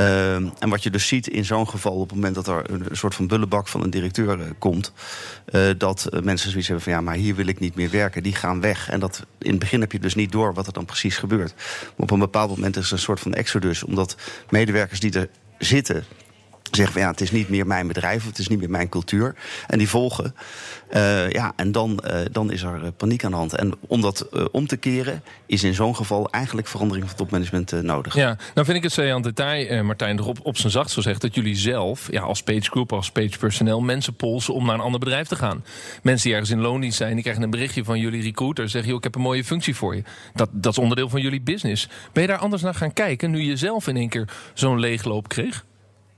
Uh, 0.00 0.34
en 0.34 0.68
wat 0.68 0.82
je 0.82 0.90
dus 0.90 1.06
ziet 1.06 1.28
in 1.28 1.44
zo'n 1.44 1.68
geval, 1.68 1.92
op 1.92 2.08
het 2.08 2.14
moment 2.14 2.34
dat 2.34 2.46
er 2.46 2.70
een 2.70 2.86
soort 2.92 3.14
van 3.14 3.26
bullebak 3.26 3.68
van 3.68 3.82
een 3.82 3.90
directeur 3.90 4.54
komt, 4.58 4.92
dat 5.76 6.08
mensen 6.22 6.50
zoiets 6.50 6.66
hebben 6.66 6.84
van 6.84 6.92
ja, 6.92 7.00
maar 7.00 7.14
hier 7.14 7.34
wil 7.34 7.46
ik 7.46 7.60
niet 7.60 7.74
meer 7.74 7.90
werken, 7.90 8.22
die 8.22 8.34
gaan 8.34 8.60
weg. 8.60 8.90
En 8.90 9.00
dat 9.00 9.26
in 9.38 9.50
het 9.50 9.58
begin 9.58 9.80
heb 9.80 9.92
je 9.92 9.98
dus 9.98 10.14
niet 10.14 10.32
door 10.32 10.54
wat 10.54 10.66
er 10.66 10.72
dan 10.72 10.84
precies 10.84 11.16
gebeurt. 11.16 11.54
Maar 11.56 11.92
op 11.96 12.10
een 12.10 12.18
bepaald 12.18 12.50
moment 12.50 12.76
is 12.76 12.86
er 12.86 12.92
een 12.92 12.98
soort 12.98 13.20
van 13.20 13.34
exodus, 13.34 13.82
omdat 13.82 14.16
medewerkers 14.48 15.00
die 15.00 15.12
er 15.12 15.28
zitten, 15.58 16.04
zeggen 16.76 16.94
van 16.94 17.02
ja, 17.02 17.10
het 17.10 17.20
is 17.20 17.30
niet 17.30 17.48
meer 17.48 17.66
mijn 17.66 17.86
bedrijf, 17.86 18.26
het 18.26 18.38
is 18.38 18.48
niet 18.48 18.58
meer 18.58 18.70
mijn 18.70 18.88
cultuur. 18.88 19.34
En 19.66 19.78
die 19.78 19.88
volgen. 19.88 20.34
Uh, 20.94 21.30
ja, 21.30 21.52
en 21.56 21.72
dan, 21.72 22.02
uh, 22.06 22.20
dan 22.30 22.52
is 22.52 22.62
er 22.62 22.82
uh, 22.82 22.88
paniek 22.96 23.24
aan 23.24 23.30
de 23.30 23.36
hand. 23.36 23.54
En 23.54 23.72
om 23.86 24.00
dat 24.00 24.28
om 24.50 24.66
te 24.66 24.76
keren, 24.76 25.22
is 25.46 25.64
in 25.64 25.74
zo'n 25.74 25.96
geval 25.96 26.30
eigenlijk 26.30 26.66
verandering 26.66 27.06
van 27.06 27.16
topmanagement 27.16 27.82
nodig. 27.82 28.14
Ja, 28.14 28.36
nou 28.54 28.66
vind 28.66 28.76
ik 28.76 28.82
het 28.82 28.92
zeer 28.92 29.12
aan 29.12 29.22
detail, 29.22 29.84
Martijn, 29.84 30.18
erop 30.18 30.38
op 30.42 30.56
zijn 30.56 30.72
zacht 30.72 30.92
gezegd, 30.92 31.20
dat 31.20 31.34
jullie 31.34 31.56
zelf, 31.56 32.08
ja, 32.10 32.22
als 32.22 32.42
Page 32.42 32.70
Group, 32.70 32.92
als 32.92 33.10
Page 33.10 33.38
personeel, 33.38 33.80
mensen 33.80 34.14
polsen 34.14 34.54
om 34.54 34.66
naar 34.66 34.74
een 34.74 34.80
ander 34.80 35.00
bedrijf 35.00 35.28
te 35.28 35.36
gaan. 35.36 35.64
Mensen 36.02 36.26
die 36.26 36.32
ergens 36.32 36.50
in 36.50 36.60
loondienst 36.60 36.96
zijn, 36.96 37.12
die 37.12 37.22
krijgen 37.22 37.42
een 37.42 37.50
berichtje 37.50 37.84
van 37.84 37.98
jullie 37.98 38.22
recruiter, 38.22 38.68
zeggen, 38.68 38.88
joh, 38.88 38.98
ik 38.98 39.04
heb 39.04 39.14
een 39.14 39.20
mooie 39.20 39.44
functie 39.44 39.76
voor 39.76 39.94
je. 39.96 40.02
Dat, 40.34 40.48
dat 40.52 40.72
is 40.72 40.78
onderdeel 40.78 41.08
van 41.08 41.20
jullie 41.20 41.42
business. 41.42 41.88
Ben 42.12 42.22
je 42.22 42.28
daar 42.28 42.38
anders 42.38 42.62
naar 42.62 42.74
gaan 42.74 42.92
kijken, 42.92 43.30
nu 43.30 43.40
je 43.40 43.56
zelf 43.56 43.86
in 43.86 43.96
één 43.96 44.08
keer 44.08 44.28
zo'n 44.54 44.78
leegloop 44.78 45.28
kreeg? 45.28 45.64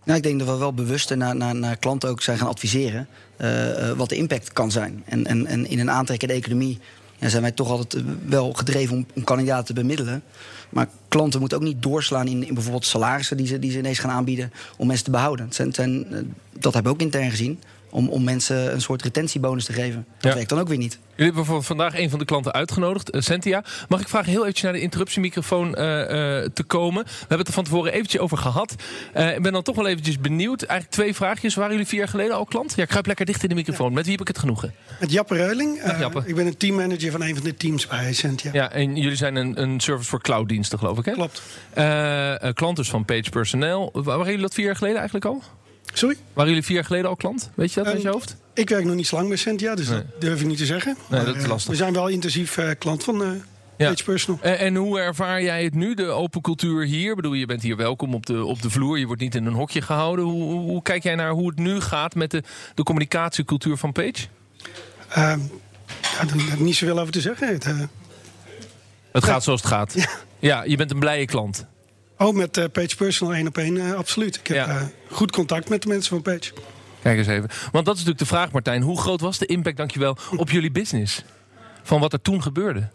Nou, 0.05 0.19
ik 0.19 0.23
denk 0.23 0.39
dat 0.39 0.49
we 0.49 0.57
wel 0.57 0.75
bewust 0.75 1.15
naar, 1.15 1.37
naar, 1.37 1.55
naar 1.55 1.77
klanten 1.77 2.09
ook 2.09 2.23
zijn 2.23 2.39
gaan 2.39 2.49
adviseren 2.49 3.09
uh, 3.41 3.91
wat 3.91 4.09
de 4.09 4.17
impact 4.17 4.53
kan 4.53 4.71
zijn. 4.71 5.03
En, 5.05 5.27
en, 5.27 5.47
en 5.47 5.67
in 5.67 5.79
een 5.79 5.91
aantrekkende 5.91 6.35
economie 6.35 6.79
zijn 7.19 7.43
wij 7.43 7.53
toch 7.53 7.71
altijd 7.71 8.05
wel 8.27 8.53
gedreven 8.53 8.97
om, 8.97 9.07
om 9.15 9.25
kandidaten 9.25 9.65
te 9.65 9.73
bemiddelen. 9.73 10.23
Maar 10.71 10.89
klanten 11.09 11.41
moeten 11.41 11.59
ook 11.59 11.65
niet 11.65 11.83
doorslaan 11.83 12.27
in, 12.27 12.47
in 12.47 12.55
bijvoorbeeld 12.55 12.87
salarissen 12.87 13.37
die 13.37 13.47
ze, 13.47 13.59
die 13.59 13.71
ze 13.71 13.79
ineens 13.79 13.99
gaan 13.99 14.11
aanbieden 14.11 14.53
om 14.77 14.87
mensen 14.87 15.05
te 15.05 15.11
behouden. 15.11 15.45
Het 15.45 15.55
zijn, 15.55 15.73
zijn, 15.73 16.07
dat 16.59 16.75
hebben 16.75 16.93
we 16.93 16.99
ook 16.99 17.05
intern 17.05 17.31
gezien. 17.31 17.61
Om, 17.95 18.09
om 18.09 18.25
mensen 18.25 18.73
een 18.73 18.81
soort 18.81 19.03
retentiebonus 19.03 19.65
te 19.65 19.73
geven. 19.73 20.07
Dat 20.19 20.31
ja. 20.31 20.35
werkt 20.35 20.49
dan 20.49 20.59
ook 20.59 20.69
weer 20.69 20.79
niet. 20.79 20.99
Jullie 21.17 21.25
hebben 21.25 21.45
voor 21.45 21.63
vandaag 21.63 21.99
een 21.99 22.11
van 22.11 22.19
de 22.19 22.25
klanten 22.25 22.53
uitgenodigd, 22.53 23.15
uh, 23.15 23.21
Sentia. 23.21 23.65
Mag 23.89 24.01
ik 24.01 24.09
vragen 24.09 24.31
heel 24.31 24.41
eventjes 24.41 24.63
naar 24.63 24.73
de 24.73 24.81
interruptiemicrofoon 24.81 25.67
uh, 25.67 25.75
uh, 25.75 26.07
te 26.55 26.63
komen? 26.67 27.05
We 27.05 27.11
hebben 27.19 27.39
het 27.39 27.49
er 27.49 27.55
van 27.55 27.65
tevoren 27.65 27.93
eventjes 27.93 28.21
over 28.21 28.39
gehad. 28.39 28.75
ik 29.15 29.43
ben 29.43 29.53
dan 29.53 29.63
toch 29.63 29.77
wel 29.77 29.87
eventjes 29.87 30.19
benieuwd. 30.19 30.63
Eigenlijk 30.63 30.91
twee 30.91 31.15
vraagjes. 31.15 31.55
Waren 31.55 31.71
jullie 31.71 31.87
vier 31.87 31.99
jaar 31.99 32.09
geleden 32.09 32.37
al 32.37 32.45
klant? 32.45 32.73
Ja, 32.77 32.85
kruip 32.85 33.07
lekker 33.07 33.27
dicht 33.27 33.43
in 33.43 33.49
de 33.49 33.55
microfoon. 33.55 33.89
Ja. 33.89 33.95
Met 33.95 34.05
wie 34.05 34.13
heb 34.13 34.21
ik 34.21 34.29
het 34.29 34.39
genoegen? 34.39 34.75
Met 35.01 35.13
Jappe 35.13 35.35
Reuling. 35.35 35.83
Ik 36.25 36.35
ben 36.35 36.47
een 36.47 36.57
teammanager 36.57 37.11
van 37.11 37.23
een 37.23 37.35
van 37.35 37.45
de 37.45 37.57
teams 37.57 37.87
bij 37.87 38.13
Sentia. 38.13 38.51
Ja, 38.53 38.71
en 38.71 38.97
jullie 38.97 39.17
zijn 39.17 39.37
een, 39.37 39.63
een 39.63 39.81
service 39.81 40.09
voor 40.09 40.21
clouddiensten, 40.21 40.79
geloof 40.79 40.99
ik, 40.99 41.05
hè? 41.05 41.13
Klopt. 41.13 41.43
klant 42.55 42.77
dus 42.77 42.91
van 42.91 43.05
Page 43.05 43.31
Personnel. 43.31 43.91
Waren 43.93 44.25
jullie 44.25 44.41
dat 44.41 44.55
vier 44.55 44.65
jaar 44.65 44.77
geleden 44.77 44.99
eigenlijk 44.99 45.27
al? 45.27 45.43
Sorry? 45.93 46.17
Waren 46.33 46.51
jullie 46.51 46.67
vier 46.67 46.77
jaar 46.77 46.85
geleden 46.85 47.09
al 47.09 47.17
klant? 47.17 47.51
Weet 47.55 47.73
je 47.73 47.83
dat 47.83 47.93
uit 47.93 48.03
je 48.03 48.09
hoofd? 48.09 48.37
Ik 48.55 48.69
werk 48.69 48.85
nog 48.85 48.95
niet 48.95 49.07
zo 49.07 49.17
lang 49.17 49.29
bij 49.29 49.37
Sentia, 49.37 49.75
dus 49.75 49.89
nee. 49.89 49.99
dat 49.99 50.21
durf 50.21 50.41
ik 50.41 50.47
niet 50.47 50.59
te 50.59 50.67
zeggen. 50.67 50.97
Nee, 51.09 51.21
maar, 51.21 51.33
dat 51.33 51.43
is 51.43 51.47
lastig. 51.47 51.71
We 51.71 51.77
zijn 51.77 51.93
wel 51.93 52.09
intensief 52.09 52.57
uh, 52.57 52.71
klant 52.79 53.05
van 53.05 53.43
ja. 53.77 53.89
Page 53.91 54.05
Personal. 54.05 54.41
En, 54.43 54.59
en, 54.59 54.75
hoe 54.75 54.99
ervaar 54.99 55.43
jij 55.43 55.65
het 55.65 55.75
nu, 55.75 55.95
de 55.95 56.07
open 56.07 56.41
cultuur 56.41 56.85
hier? 56.85 57.11
Ik 57.11 57.17
bedoel, 57.17 57.33
je 57.33 57.47
bent 57.47 57.63
hier 57.63 57.77
welkom 57.77 58.15
op 58.15 58.27
de, 58.27 58.45
op 58.45 58.63
de 58.63 58.71
vloer. 58.71 58.99
Je 58.99 59.07
wordt 59.07 59.21
niet 59.21 59.35
in 59.35 59.47
een 59.47 59.53
hokje 59.53 59.83
gehouden. 59.83 60.25
Hoe, 60.25 60.43
hoe, 60.43 60.61
hoe 60.61 60.83
kijk 60.83 61.03
jij 61.03 61.15
naar 61.15 61.31
hoe 61.31 61.49
het 61.49 61.59
nu 61.59 61.81
gaat 61.81 62.15
met 62.15 62.31
de, 62.31 62.43
de 62.75 62.83
communicatiecultuur 62.83 63.77
van 63.77 63.93
Page? 63.93 64.27
Ehm, 65.09 65.41
ja, 66.03 66.25
daar 66.25 66.37
heb 66.37 66.59
ik 66.59 66.61
niet 66.61 66.77
zoveel 66.77 66.99
over 66.99 67.13
te 67.13 67.21
zeggen. 67.21 67.49
Het, 67.49 67.65
eh, 67.65 67.81
Het 69.13 69.25
gaat 69.25 69.45
zoals 69.45 69.61
het 69.61 69.71
gaat. 69.71 69.95
Ja. 70.39 70.63
je 70.63 70.77
bent 70.77 70.91
een 70.91 70.99
blije 70.99 71.25
klant. 71.25 71.67
Oh, 72.19 72.35
met 72.35 72.57
eh, 72.57 72.65
Page 72.73 72.97
Personal 72.97 73.35
één 73.35 73.47
op 73.47 73.59
één, 73.59 73.77
eh, 73.77 73.93
absoluut. 73.93 74.37
Ik 74.37 74.47
heb 74.47 74.57
Ja. 74.57 74.69
eh, 74.69 74.83
goed 75.11 75.31
contact 75.33 75.69
met 75.69 75.83
de 75.83 75.89
mensen 75.89 76.11
van 76.11 76.23
Page. 76.23 76.53
Kijk 77.03 77.19
eens 77.19 77.27
even. 77.27 77.49
Want 77.73 77.85
dat 77.85 77.95
is 77.95 78.01
natuurlijk 78.05 78.19
de 78.19 78.27
vraag, 78.37 78.51
Martijn. 78.53 78.83
Hoe 78.83 79.01
groot 79.01 79.21
was 79.21 79.39
de 79.39 79.47
impact, 79.47 79.77
dankjewel, 79.77 80.17
op 80.37 80.51
jullie 80.51 80.71
business? 80.71 81.23
Van 81.83 82.01
wat 82.01 82.13
er 82.13 82.23
toen 82.23 82.43
gebeurde? 82.43 82.89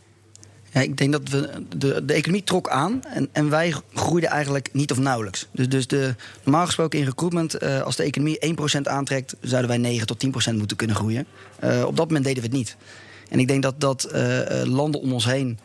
Ja, 0.74 0.82
ik 0.82 0.98
denk 0.98 1.12
dat 1.12 1.30
we, 1.30 1.64
de, 1.78 2.06
de 2.06 2.14
economie 2.14 2.44
trok 2.44 2.70
aan 2.70 3.04
en, 3.04 3.30
en 3.32 3.50
wij 3.50 3.74
groeiden 3.94 4.30
eigenlijk 4.30 4.70
niet 4.74 4.92
of 4.92 4.98
nauwelijks. 5.00 5.48
Dus, 5.52 5.70
dus 5.70 5.88
de, 5.88 6.16
normaal 6.44 6.66
gesproken 6.66 7.00
in 7.00 7.06
recruitment, 7.06 7.54
eh, 7.54 7.82
als 7.82 7.96
de 7.96 8.04
economie 8.04 8.40
1% 8.78 8.82
aantrekt, 8.84 9.36
zouden 9.42 9.70
wij 9.70 9.80
9 9.80 10.08
tot 10.08 10.20
10% 10.52 10.58
moeten 10.58 10.78
kunnen 10.78 10.96
groeien. 10.96 11.26
Eh, 11.60 11.84
op 11.86 11.96
dat 11.96 12.06
moment 12.08 12.26
deden 12.26 12.42
we 12.44 12.48
het 12.48 12.58
niet. 12.58 12.76
En 13.30 13.40
ik 13.40 13.48
denk 13.48 13.64
dat, 13.64 13.80
dat 13.80 14.10
landen 14.64 15.02
om 15.02 15.14
ons 15.14 15.26
heen 15.26 15.60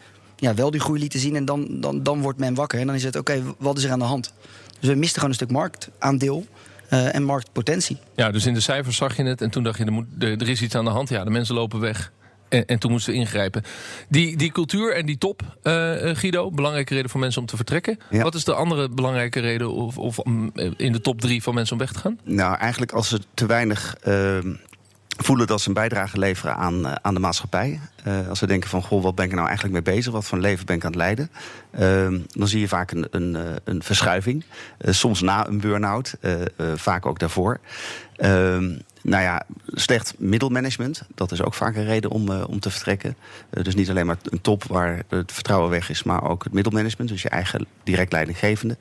ja, 0.44 0.54
wel 0.54 0.70
die 0.70 0.80
groei 0.80 1.00
lieten 1.00 1.20
zien 1.20 1.36
en 1.36 1.44
dan, 1.44 1.66
dan, 1.70 2.02
dan 2.02 2.20
wordt 2.20 2.38
men 2.38 2.54
wakker. 2.54 2.80
En 2.80 2.86
dan 2.86 2.94
is 2.94 3.04
het, 3.04 3.16
oké, 3.16 3.42
wat 3.58 3.78
is 3.78 3.84
er 3.84 3.90
aan 3.90 3.98
de 3.98 4.04
hand? 4.04 4.32
Dus 4.80 4.88
we 4.88 4.94
misten 4.94 5.14
gewoon 5.14 5.30
een 5.30 5.34
stuk 5.34 5.50
marktaandeel 5.50 6.46
eh, 6.88 7.14
en 7.14 7.22
marktpotentie. 7.22 7.98
Ja, 8.16 8.30
dus 8.30 8.46
in 8.46 8.54
de 8.54 8.60
cijfers 8.60 8.96
zag 8.96 9.16
je 9.16 9.24
het 9.24 9.40
en 9.40 9.50
toen 9.50 9.62
dacht 9.62 9.78
je, 9.78 9.84
er, 9.84 9.92
moet, 9.92 10.06
er 10.18 10.40
er 10.40 10.48
is 10.48 10.62
iets 10.62 10.74
aan 10.74 10.84
de 10.84 10.90
hand. 10.90 11.08
Ja, 11.08 11.24
de 11.24 11.30
mensen 11.30 11.54
lopen 11.54 11.80
weg. 11.80 12.12
En, 12.48 12.66
en 12.66 12.78
toen 12.78 12.90
moesten 12.90 13.12
we 13.12 13.18
ingrijpen. 13.18 13.62
Die, 14.08 14.36
die 14.36 14.52
cultuur 14.52 14.94
en 14.94 15.06
die 15.06 15.18
top, 15.18 15.42
eh, 15.62 16.10
eh, 16.10 16.16
Guido, 16.16 16.50
belangrijke 16.50 16.94
reden 16.94 17.10
voor 17.10 17.20
mensen 17.20 17.40
om 17.40 17.46
te 17.46 17.56
vertrekken. 17.56 17.98
Ja. 18.10 18.22
Wat 18.22 18.34
is 18.34 18.44
de 18.44 18.54
andere 18.54 18.88
belangrijke 18.88 19.40
reden 19.40 19.70
of, 19.70 19.98
of 19.98 20.24
mm, 20.24 20.50
in 20.76 20.92
de 20.92 21.00
top 21.00 21.20
drie 21.20 21.42
van 21.42 21.54
mensen 21.54 21.72
om 21.72 21.80
weg 21.80 21.92
te 21.92 21.98
gaan? 21.98 22.18
Nou, 22.24 22.56
eigenlijk 22.56 22.92
als 22.92 23.08
ze 23.08 23.20
te 23.34 23.46
weinig 23.46 23.96
ehm, 24.00 24.54
voelen 25.16 25.46
dat 25.46 25.60
ze 25.60 25.68
een 25.68 25.74
bijdrage 25.74 26.18
leveren 26.18 26.56
aan, 26.56 26.86
eh, 26.86 26.92
aan 27.02 27.14
de 27.14 27.20
maatschappij. 27.20 27.80
Eh, 28.04 28.28
als 28.28 28.38
ze 28.38 28.46
denken 28.46 28.70
van, 28.70 28.82
goh, 28.82 29.02
wat 29.02 29.14
ben 29.14 29.24
ik 29.24 29.32
nou 29.32 29.46
eigenlijk 29.46 29.84
mee 29.84 29.94
bezig? 29.94 30.12
Wat 30.12 30.24
voor 30.24 30.38
een 30.38 30.44
leven 30.44 30.66
ben 30.66 30.76
ik 30.76 30.84
aan 30.84 30.90
het 30.90 31.00
leiden? 31.00 31.30
Ehm, 31.70 32.18
dan 32.28 32.48
zie 32.48 32.60
je 32.60 32.68
vaak 32.68 32.90
een, 32.90 33.06
een, 33.10 33.36
eh, 33.36 33.42
een 33.64 33.82
verschuiving. 33.82 34.44
Soms 34.80 35.20
na 35.20 35.46
een 35.46 35.60
burn-out, 35.60 36.14
vaak 36.74 37.06
ook 37.06 37.18
daarvoor. 37.18 37.60
Ehm, 38.16 38.78
nou 39.02 39.22
ja, 39.22 39.42
slecht 39.66 40.14
middelmanagement. 40.18 41.02
Dat 41.14 41.32
is 41.32 41.42
ook 41.42 41.54
vaak 41.54 41.76
een 41.76 41.84
reden 41.84 42.10
om, 42.10 42.30
om 42.30 42.60
te 42.60 42.70
vertrekken. 42.70 43.16
Dus 43.50 43.74
niet 43.74 43.90
alleen 43.90 44.06
maar 44.06 44.16
een 44.22 44.40
top 44.40 44.64
waar 44.64 45.02
het 45.08 45.32
vertrouwen 45.32 45.70
weg 45.70 45.90
is, 45.90 46.02
maar 46.02 46.22
ook 46.22 46.44
het 46.44 46.52
middelmanagement. 46.52 47.10
Dus 47.10 47.22
je 47.22 47.28
eigen 47.28 47.66
direct 47.84 48.12
leidinggevende. 48.12 48.76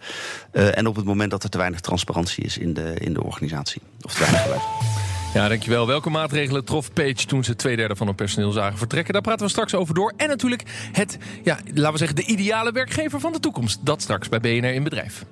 En 0.51 0.87
op 0.87 0.95
het 0.95 1.05
moment 1.05 1.31
dat 1.31 1.43
er 1.43 1.49
te 1.49 1.57
weinig 1.57 1.79
transparantie 1.79 2.43
is 2.43 2.57
in 2.57 2.73
de, 2.73 2.93
in 2.93 3.13
de 3.13 3.23
organisatie. 3.23 3.81
Of 4.01 4.13
te 4.13 4.19
weinig 4.19 4.41
geluid. 4.41 5.12
Ja, 5.33 5.47
dankjewel. 5.47 5.87
Welke 5.87 6.09
maatregelen 6.09 6.65
trof 6.65 6.93
Page 6.93 7.25
toen 7.25 7.43
ze 7.43 7.55
twee 7.55 7.75
derde 7.75 7.95
van 7.95 8.07
hun 8.07 8.15
personeel 8.15 8.51
zagen 8.51 8.77
vertrekken? 8.77 9.13
Daar 9.13 9.21
praten 9.21 9.45
we 9.45 9.51
straks 9.51 9.75
over 9.75 9.95
door. 9.95 10.13
En 10.17 10.27
natuurlijk 10.27 10.63
het, 10.91 11.17
ja, 11.43 11.59
laten 11.73 11.91
we 11.91 11.97
zeggen, 11.97 12.15
de 12.15 12.25
ideale 12.25 12.71
werkgever 12.71 13.19
van 13.19 13.31
de 13.31 13.39
toekomst. 13.39 13.85
Dat 13.85 14.01
straks 14.01 14.29
bij 14.29 14.39
BNR 14.39 14.73
in 14.73 14.83
Bedrijf. 14.83 15.25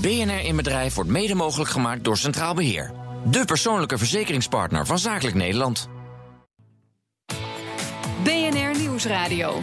BNR 0.00 0.44
in 0.44 0.56
Bedrijf 0.56 0.94
wordt 0.94 1.10
mede 1.10 1.34
mogelijk 1.34 1.70
gemaakt 1.70 2.04
door 2.04 2.16
Centraal 2.16 2.54
Beheer. 2.54 2.90
De 3.24 3.44
persoonlijke 3.44 3.98
verzekeringspartner 3.98 4.86
van 4.86 4.98
Zakelijk 4.98 5.36
Nederland. 5.36 5.88
BNR 8.22 8.78
Nieuwsradio. 8.78 9.62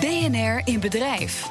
BNR 0.00 0.60
in 0.64 0.80
Bedrijf. 0.80 1.48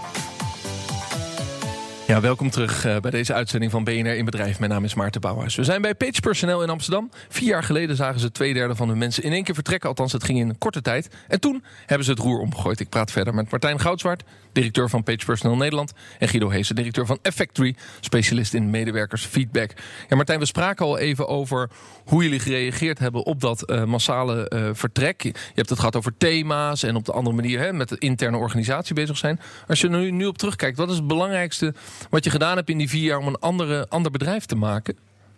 Ja, 2.08 2.22
welkom 2.22 2.50
terug 2.50 2.86
eh, 2.86 2.98
bij 2.98 3.12
deze 3.12 3.34
uitzending 3.34 3.72
van 3.72 3.84
BNR 3.84 4.16
in 4.16 4.26
Bedrijf. 4.26 4.60
Mijn 4.60 4.72
naam 4.72 4.84
is 4.84 4.94
Maarten 4.94 5.22
Bouwhuis. 5.22 5.56
We 5.56 5.64
zijn 5.64 5.82
bij 5.82 5.96
Page 5.96 6.22
Personnel 6.22 6.64
in 6.64 6.70
Amsterdam. 6.70 7.10
Vier 7.30 7.48
jaar 7.48 7.64
geleden 7.64 7.96
zagen 7.96 8.20
ze 8.20 8.32
twee 8.32 8.54
derde 8.54 8.76
van 8.76 8.88
hun 8.88 8.98
mensen 8.98 9.24
in 9.24 9.32
één 9.32 9.44
keer 9.44 9.54
vertrekken. 9.54 9.90
Althans, 9.90 10.12
het 10.12 10.24
ging 10.24 10.40
in 10.40 10.50
een 10.50 10.58
korte 10.58 10.82
tijd. 10.82 11.10
En 11.28 11.40
toen 11.40 11.64
hebben 11.86 12.06
ze 12.06 12.12
het 12.12 12.20
roer 12.20 12.40
omgegooid. 12.40 12.80
Ik 12.80 12.90
praat 12.90 13.12
verder 13.12 13.34
met 13.34 13.52
Martijn 13.52 13.80
Goudzwaard, 13.80 14.24
directeur 14.52 14.90
van 14.90 15.04
Page 15.04 15.26
Personnel 15.26 15.58
Nederland. 15.58 15.94
En 16.20 16.28
Guido 16.28 16.50
Heesen, 16.50 16.76
directeur 16.76 17.06
van 17.06 17.20
Effectory, 17.22 17.76
specialist 18.00 18.54
in 18.54 18.70
medewerkersfeedback. 18.70 19.72
Ja, 20.10 20.16
Martijn, 20.16 20.40
we 20.40 20.46
spraken 20.46 20.86
al 20.86 20.98
even 20.98 21.28
over 21.28 21.70
hoe 22.06 22.24
jullie 22.24 22.40
gereageerd 22.40 23.00
hebben 23.00 23.26
op 23.26 23.42
dat 23.42 23.64
eh, 23.64 23.84
massale 23.84 24.50
eh, 24.50 24.70
vertrek. 24.74 25.22
Je 25.22 25.34
hebt 25.54 25.70
het 25.70 25.80
gehad 25.80 25.96
over 25.96 26.18
thema's 26.18 26.84
en 26.84 26.96
op 26.96 27.06
de 27.06 27.12
andere 27.12 27.36
manier 27.36 27.60
hè, 27.60 27.74
met 27.74 27.90
de 27.90 27.98
interne 27.98 28.38
organisatie 28.38 28.96
bezig 28.96 29.18
zijn. 29.18 29.40
Als 29.68 29.82
je 29.82 29.90
nu, 29.90 30.12
nu 30.12 30.26
op 30.26 30.38
terugkijkt, 30.38 30.78
wat 30.78 30.90
is 30.90 30.96
het 30.96 31.08
belangrijkste 31.08 31.74
wat 32.10 32.24
je 32.24 32.30
gedaan 32.30 32.56
hebt 32.56 32.70
in 32.70 32.78
die 32.78 32.90
vier 32.90 33.04
jaar 33.04 33.20
om 33.20 33.28
een 33.28 33.40
andere, 33.40 33.86
ander 33.90 34.12
bedrijf 34.12 34.46
te 34.46 34.56
maken? 34.56 34.96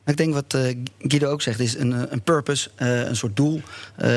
Ik 0.08 0.18
denk 0.18 0.34
wat 0.34 0.54
eh, 0.54 0.76
Guido 1.00 1.30
ook 1.30 1.42
zegt, 1.42 1.60
is 1.60 1.78
een, 1.78 1.94
eh, 1.94 2.02
een 2.10 2.22
purpose, 2.22 2.70
eh, 2.76 3.00
een 3.00 3.16
soort 3.16 3.36
doel 3.36 3.62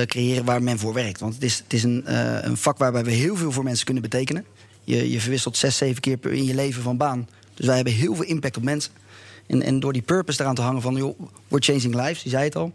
creëren 0.04 0.44
waar 0.44 0.62
men 0.62 0.78
voor 0.78 0.92
werkt. 0.92 1.20
Want 1.20 1.35
het 1.35 1.42
is, 1.42 1.59
het 1.59 1.73
is 1.73 1.82
een, 1.82 2.02
een 2.47 2.56
vak 2.56 2.78
waarbij 2.78 3.04
we 3.04 3.11
heel 3.11 3.37
veel 3.37 3.52
voor 3.52 3.64
mensen 3.64 3.85
kunnen 3.85 4.02
betekenen. 4.02 4.44
Je, 4.85 5.11
je 5.11 5.20
verwisselt 5.20 5.56
zes, 5.56 5.76
zeven 5.76 6.00
keer 6.00 6.18
in 6.23 6.44
je 6.44 6.54
leven 6.54 6.82
van 6.82 6.97
baan. 6.97 7.28
Dus 7.54 7.66
wij 7.66 7.75
hebben 7.75 7.92
heel 7.92 8.14
veel 8.14 8.25
impact 8.25 8.56
op 8.56 8.62
mensen. 8.62 8.92
En, 9.47 9.62
en 9.62 9.80
door 9.80 9.92
die 9.92 10.02
purpose 10.02 10.40
eraan 10.40 10.54
te 10.54 10.62
hangen 10.62 10.82
van, 10.82 10.94
joh, 10.94 11.20
we're 11.49 11.64
changing 11.64 11.94
lives, 11.94 12.23
die 12.23 12.30
zei 12.30 12.44
het 12.44 12.56
al. 12.56 12.73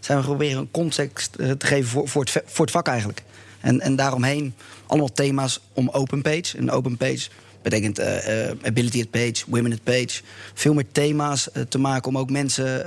zijn 0.00 0.18
we 0.18 0.24
proberen 0.24 0.58
een 0.58 0.70
context 0.70 1.32
te 1.32 1.66
geven 1.66 1.90
voor, 1.90 2.08
voor, 2.08 2.24
het, 2.24 2.42
voor 2.46 2.64
het 2.64 2.74
vak 2.74 2.86
eigenlijk. 2.86 3.22
En, 3.60 3.80
en 3.80 3.96
daaromheen 3.96 4.54
allemaal 4.86 5.12
thema's 5.12 5.60
om 5.72 5.88
open 5.88 6.22
page. 6.22 6.58
Een 6.58 6.70
open 6.70 6.96
page 6.96 7.28
betekent 7.70 7.98
eh, 7.98 8.48
eh, 8.48 8.56
ability 8.62 9.00
at 9.00 9.10
page, 9.10 9.44
women 9.46 9.72
at 9.72 9.82
page. 9.82 10.22
Veel 10.54 10.74
meer 10.74 10.84
thema's 10.92 11.50
eh, 11.50 11.62
te 11.62 11.78
maken 11.78 12.08
om 12.08 12.18
ook 12.18 12.30
mensen 12.30 12.84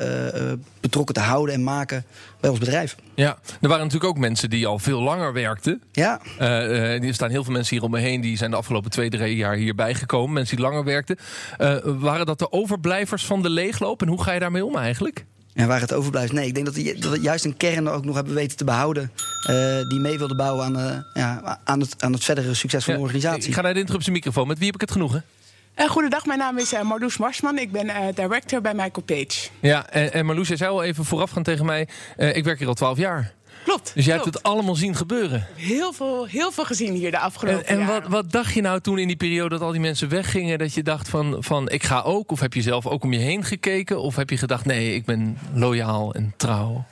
betrokken 0.79 1.15
te 1.15 1.21
houden 1.21 1.55
en 1.55 1.63
maken 1.63 2.05
bij 2.39 2.49
ons 2.49 2.59
bedrijf. 2.59 2.95
Ja, 3.15 3.37
er 3.61 3.67
waren 3.67 3.83
natuurlijk 3.83 4.11
ook 4.11 4.17
mensen 4.17 4.49
die 4.49 4.67
al 4.67 4.79
veel 4.79 5.01
langer 5.01 5.33
werkten. 5.33 5.81
Ja, 5.91 6.21
er 6.37 7.13
staan 7.13 7.29
heel 7.29 7.43
veel 7.43 7.53
mensen 7.53 7.75
hier 7.75 7.85
om 7.85 7.91
me 7.91 7.99
heen 7.99 8.21
die 8.21 8.37
zijn 8.37 8.51
de 8.51 8.57
afgelopen 8.57 8.91
twee, 8.91 9.09
drie 9.09 9.35
jaar 9.35 9.55
hierbij 9.55 9.93
gekomen. 9.93 10.33
Mensen 10.33 10.55
die 10.55 10.65
langer 10.65 10.83
werkten. 10.83 11.17
Waren 11.83 12.25
dat 12.25 12.39
de 12.39 12.51
overblijvers 12.51 13.25
van 13.25 13.41
de 13.41 13.49
leegloop? 13.49 14.01
En 14.01 14.07
hoe 14.07 14.23
ga 14.23 14.31
je 14.31 14.39
daarmee 14.39 14.65
om 14.65 14.75
eigenlijk? 14.75 15.25
En 15.59 15.67
waar 15.67 15.79
het 15.81 15.93
overblijft. 15.93 16.31
Nee, 16.33 16.47
ik 16.47 16.53
denk 16.53 16.65
dat 16.65 16.75
we, 16.75 16.95
dat 16.99 17.11
we 17.11 17.19
juist 17.21 17.45
een 17.45 17.57
kern 17.57 17.89
ook 17.89 18.05
nog 18.05 18.15
hebben 18.15 18.33
weten 18.33 18.57
te 18.57 18.63
behouden. 18.63 19.11
eh, 19.47 19.55
die 19.89 19.99
mee 19.99 20.17
wilde 20.17 20.35
bouwen 20.35 20.65
aan, 20.65 20.77
eh, 20.79 20.97
ja, 21.13 21.59
aan, 21.63 21.79
het, 21.79 22.03
aan 22.03 22.13
het 22.13 22.23
verdere 22.23 22.53
succes 22.53 22.83
van 22.83 22.93
de 22.93 22.99
organisatie. 22.99 23.47
Ik 23.47 23.53
ga 23.53 23.61
naar 23.61 23.73
de 23.73 23.79
interruptie 23.79 24.11
microfoon. 24.11 24.47
Met 24.47 24.57
wie 24.57 24.65
heb 24.65 24.75
ik 24.75 24.81
het 24.81 24.91
genoegen? 24.91 25.23
Uh, 25.75 25.89
goedendag, 25.89 26.25
mijn 26.25 26.39
naam 26.39 26.57
is 26.57 26.73
uh, 26.73 26.81
Marloes 26.81 27.17
Marsman. 27.17 27.57
Ik 27.57 27.71
ben 27.71 27.85
uh, 27.85 27.95
director 28.15 28.61
bij 28.61 28.73
Michael 28.73 29.03
Page. 29.05 29.49
Ja, 29.59 29.89
en, 29.89 30.13
en 30.13 30.25
Marloes, 30.25 30.47
jij 30.47 30.57
zei 30.57 30.69
al 30.71 30.83
even 30.83 31.05
voorafgaan 31.05 31.43
tegen 31.43 31.65
mij. 31.65 31.87
eh, 32.17 32.35
ik 32.35 32.43
werk 32.43 32.59
hier 32.59 32.67
al 32.67 32.73
twaalf 32.73 32.97
jaar. 32.97 33.33
Klopt. 33.63 33.91
Dus 33.95 34.05
jij 34.05 34.15
klopt. 34.15 34.33
hebt 34.33 34.43
het 34.43 34.53
allemaal 34.53 34.75
zien 34.75 34.95
gebeuren. 34.95 35.47
Heel 35.55 35.93
veel, 35.93 36.25
heel 36.25 36.51
veel 36.51 36.65
gezien 36.65 36.93
hier 36.93 37.11
de 37.11 37.19
afgelopen 37.19 37.67
En, 37.67 37.79
en 37.79 37.85
wat, 37.85 38.07
wat 38.07 38.31
dacht 38.31 38.53
je 38.53 38.61
nou 38.61 38.79
toen 38.79 38.97
in 38.97 39.07
die 39.07 39.15
periode 39.15 39.49
dat 39.49 39.61
al 39.61 39.71
die 39.71 39.81
mensen 39.81 40.09
weggingen? 40.09 40.57
Dat 40.57 40.73
je 40.73 40.83
dacht 40.83 41.09
van, 41.09 41.35
van 41.39 41.69
ik 41.69 41.83
ga 41.83 42.01
ook? 42.01 42.31
Of 42.31 42.39
heb 42.39 42.53
je 42.53 42.61
zelf 42.61 42.87
ook 42.87 43.03
om 43.03 43.13
je 43.13 43.19
heen 43.19 43.43
gekeken? 43.43 44.01
Of 44.01 44.15
heb 44.15 44.29
je 44.29 44.37
gedacht 44.37 44.65
nee, 44.65 44.93
ik 44.93 45.05
ben 45.05 45.37
loyaal 45.53 46.13
en 46.13 46.33
trouw? 46.37 46.85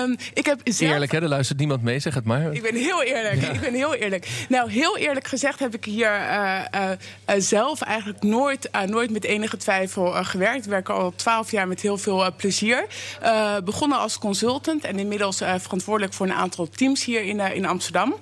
Ehm, 0.00 0.14
ik 0.34 0.46
heb 0.46 0.60
zelf... 0.64 0.92
Eerlijk 0.92 1.12
hè, 1.12 1.20
er 1.22 1.28
luistert 1.28 1.58
niemand 1.58 1.82
mee, 1.82 1.98
zeg 1.98 2.14
het 2.14 2.24
maar. 2.24 2.52
Ik 2.52 2.62
ben 2.62 2.74
heel 2.74 3.02
eerlijk. 3.02 3.42
Ik 3.42 3.60
ben 3.60 3.74
heel 3.74 3.94
eerlijk. 3.94 4.28
Nou, 4.48 4.70
heel 4.70 4.98
eerlijk 4.98 5.26
gezegd 5.26 5.58
heb 5.58 5.74
ik 5.74 5.84
hier 5.84 6.10
eh, 6.10 6.58
eh, 6.70 6.90
eh, 7.24 7.34
zelf 7.38 7.82
eigenlijk 7.82 8.22
nooit, 8.22 8.70
nooit 8.86 9.10
met 9.10 9.24
enige 9.24 9.56
twijfel 9.56 10.24
gewerkt. 10.24 10.64
Ik 10.64 10.70
werk 10.70 10.88
al 10.88 11.12
twaalf 11.16 11.50
jaar 11.50 11.68
met 11.68 11.80
heel 11.80 11.98
veel 11.98 12.34
plezier. 12.36 12.86
Begonnen 13.64 13.98
als 13.98 14.18
consultant 14.18 14.84
en 14.84 14.98
inmiddels 14.98 15.36
verantwoordelijk 15.36 16.14
voor 16.14 16.26
een 16.26 16.32
aantal 16.32 16.68
teams 16.68 17.04
hier 17.04 17.22
in, 17.22 17.40
in 17.40 17.66
Amsterdam. 17.66 18.14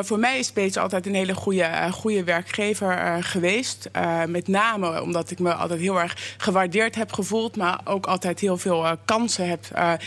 Voor 0.00 0.18
mij 0.18 0.38
is 0.38 0.52
Peets 0.52 0.76
altijd 0.76 1.06
een 1.06 1.14
hele 1.14 1.34
goede, 1.34 1.88
goede 1.90 2.24
werkgever 2.24 3.18
geweest. 3.20 3.90
Met 4.26 4.48
name 4.48 5.02
omdat 5.02 5.30
ik 5.30 5.38
me 5.38 5.54
altijd 5.54 5.80
heel 5.80 6.00
erg 6.00 6.34
gewaardeerd 6.36 6.94
heb 6.94 7.12
gevoeld, 7.12 7.56
maar 7.56 7.80
ook 7.84 8.06
altijd 8.06 8.40
heel 8.40 8.58
veel 8.58 8.86
kansen 9.04 9.48
heb, 9.48 9.64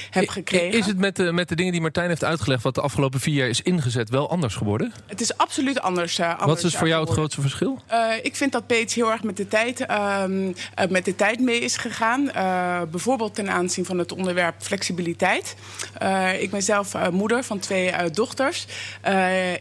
heb 0.10 0.30
gekregen. 0.30 0.80
Is 0.80 0.86
het 0.86 0.95
met 0.98 1.16
de, 1.16 1.32
met 1.32 1.50
de 1.50 1.56
dingen 1.56 1.72
die 1.72 1.82
Martijn 1.82 2.10
heeft 2.10 2.24
uitgelegd, 2.24 2.64
wat 2.64 2.76
de 2.76 2.82
afgelopen 2.82 3.20
vier 3.20 3.34
jaar 3.34 3.48
is 3.48 3.62
ingezet, 3.62 4.10
wel 4.10 4.30
anders 4.30 4.56
geworden? 4.56 4.94
Het 5.08 5.22
is 5.22 5.38
absoluut 5.38 5.82
anders. 5.82 6.20
eh, 6.20 6.30
anders 6.30 6.46
Wat 6.46 6.64
is 6.64 6.78
voor 6.78 6.88
jou 6.88 7.02
het 7.02 7.14
grootste 7.14 7.42
verschil? 7.42 7.82
Eh, 7.88 8.12
ik 8.22 8.36
vind 8.36 8.52
dat 8.52 8.68
Peets 8.68 8.94
heel 8.96 9.12
erg 9.12 9.24
met 9.24 9.38
de 9.38 9.48
tijd, 9.48 9.86
ehm, 9.86 10.52
eh, 10.76 10.90
met 10.90 11.06
de 11.06 11.16
tijd 11.16 11.40
mee 11.40 11.60
is 11.60 11.78
gegaan. 11.78 12.32
Bijvoorbeeld 12.92 13.36
ten 13.36 13.50
aanzien 13.50 13.86
van 13.86 13.98
het 13.98 14.12
onderwerp 14.12 14.56
flexibiliteit. 14.58 15.56
Ik 16.40 16.52
ben 16.52 16.64
zelf 16.64 17.12
moeder 17.12 17.44
van 17.44 17.60
twee 17.60 17.94
dochters. 18.12 18.66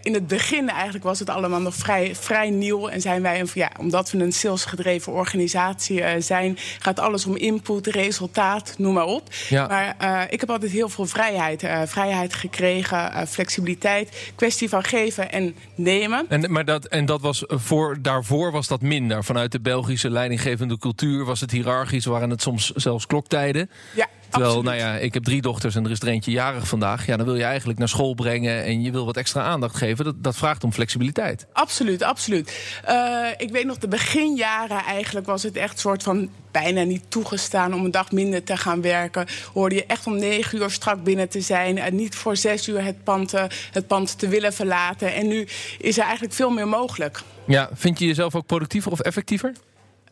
In 0.03 0.15
het 0.15 0.27
begin 0.27 0.69
eigenlijk 0.69 1.05
was 1.05 1.19
het 1.19 1.31
allemaal 1.31 1.61
nog 1.61 1.75
vrij, 1.75 2.15
vrij 2.15 2.51
nieuw. 2.51 2.89
En 2.89 3.01
zijn 3.01 3.23
wij, 3.23 3.41
een, 3.41 3.49
ja, 3.55 3.71
omdat 3.79 4.11
we 4.11 4.19
een 4.19 4.33
salesgedreven 4.33 5.13
organisatie 5.13 6.21
zijn... 6.21 6.59
gaat 6.79 6.99
alles 6.99 7.27
om 7.27 7.37
input, 7.37 7.87
resultaat, 7.87 8.75
noem 8.79 8.95
maar 8.95 9.05
op. 9.05 9.29
Ja. 9.49 9.67
Maar 9.67 10.27
ik 10.31 10.41
heb 10.41 10.51
altijd 10.51 10.73
heel 10.73 10.89
veel 10.89 11.07
vrijheid 11.07 11.24
vrijheid. 11.25 11.63
Uh, 11.63 11.83
vrijheid 11.87 12.35
gekregen, 12.35 13.13
uh, 13.13 13.23
flexibiliteit. 13.27 14.33
Kwestie 14.35 14.69
van 14.69 14.85
geven 14.85 15.33
en 15.33 15.55
nemen. 15.75 16.27
En, 16.29 16.53
maar 16.53 16.65
dat, 16.65 16.85
en 16.85 17.07
dat 17.07 17.21
was 17.21 17.45
voor, 17.47 17.97
daarvoor 18.01 18.53
was 18.53 18.67
dat 18.67 18.83
minder. 18.83 19.25
Vanuit 19.25 19.53
de 19.53 19.61
Belgische 19.61 20.11
leidinggevende 20.11 20.79
cultuur 20.79 21.25
was 21.25 21.41
het 21.41 21.51
hiërarchisch, 21.51 22.05
waren 22.05 22.31
het 22.31 22.43
soms 22.43 22.71
zelfs 22.71 23.07
kloktijden. 23.07 23.71
Ja. 23.95 24.09
Terwijl, 24.35 24.57
Absoluut. 24.57 24.81
nou 24.81 24.93
ja, 24.93 24.99
ik 24.99 25.15
heb 25.15 25.25
drie 25.25 25.43
dochters 25.43 25.75
en 25.75 25.85
er 25.85 25.91
is 25.91 26.01
er 26.01 26.09
eentje 26.09 26.31
jarig 26.31 26.69
vandaag. 26.69 27.07
Ja, 27.07 27.17
dan 27.17 27.27
wil 27.27 27.35
je 27.37 27.45
eigenlijk 27.45 27.79
naar 27.79 27.89
school 27.89 28.15
brengen 28.15 28.65
en 28.65 28.83
je 28.83 28.91
wil 28.91 29.05
wat 29.05 29.17
extra 29.17 29.43
aandacht 29.43 29.77
geven. 29.77 30.05
Dat, 30.05 30.15
dat 30.23 30.37
vraagt 30.37 30.65
om 30.65 30.73
flexibiliteit. 30.73 31.47
Absoluut, 31.53 32.03
absoluut. 32.03 32.81
Uh, 32.89 33.27
ik 33.37 33.51
weet 33.51 33.65
nog, 33.65 33.79
de 33.79 33.89
beginjaren 33.89 34.85
eigenlijk 34.85 35.27
was 35.27 35.43
het 35.43 35.57
echt 35.57 35.79
soort 35.79 36.03
van 36.03 36.29
bijna 36.51 36.83
niet 36.83 37.03
toegestaan 37.09 37.75
om 37.75 37.85
een 37.85 37.91
dag 37.91 38.13
minder 38.13 38.45
te 38.45 38.57
gaan 38.57 38.83
werken. 38.83 39.27
Hoorde 39.53 39.75
je 39.75 39.87
echt 39.87 40.07
om 40.07 40.19
negen 40.19 40.59
uur 40.59 40.71
strak 40.71 41.05
binnen 41.05 41.29
te 41.29 41.41
zijn. 41.41 41.79
En 41.79 41.95
niet 41.95 42.15
voor 42.15 42.37
zes 42.37 42.69
uur 42.69 42.85
het 42.85 43.05
pand, 43.05 43.35
uh, 43.35 43.45
het 43.73 43.87
pand 43.87 44.19
te 44.19 44.29
willen 44.29 44.53
verlaten. 44.53 45.15
En 45.15 45.29
nu 45.29 45.47
is 45.79 45.97
er 45.99 46.05
eigenlijk 46.05 46.35
veel 46.35 46.51
meer 46.51 46.69
mogelijk. 46.69 47.23
Ja, 47.47 47.69
vind 47.75 47.99
je 47.99 48.07
jezelf 48.07 48.35
ook 48.35 48.47
productiever 48.47 48.93
of 48.93 49.01
effectiever? 49.01 49.53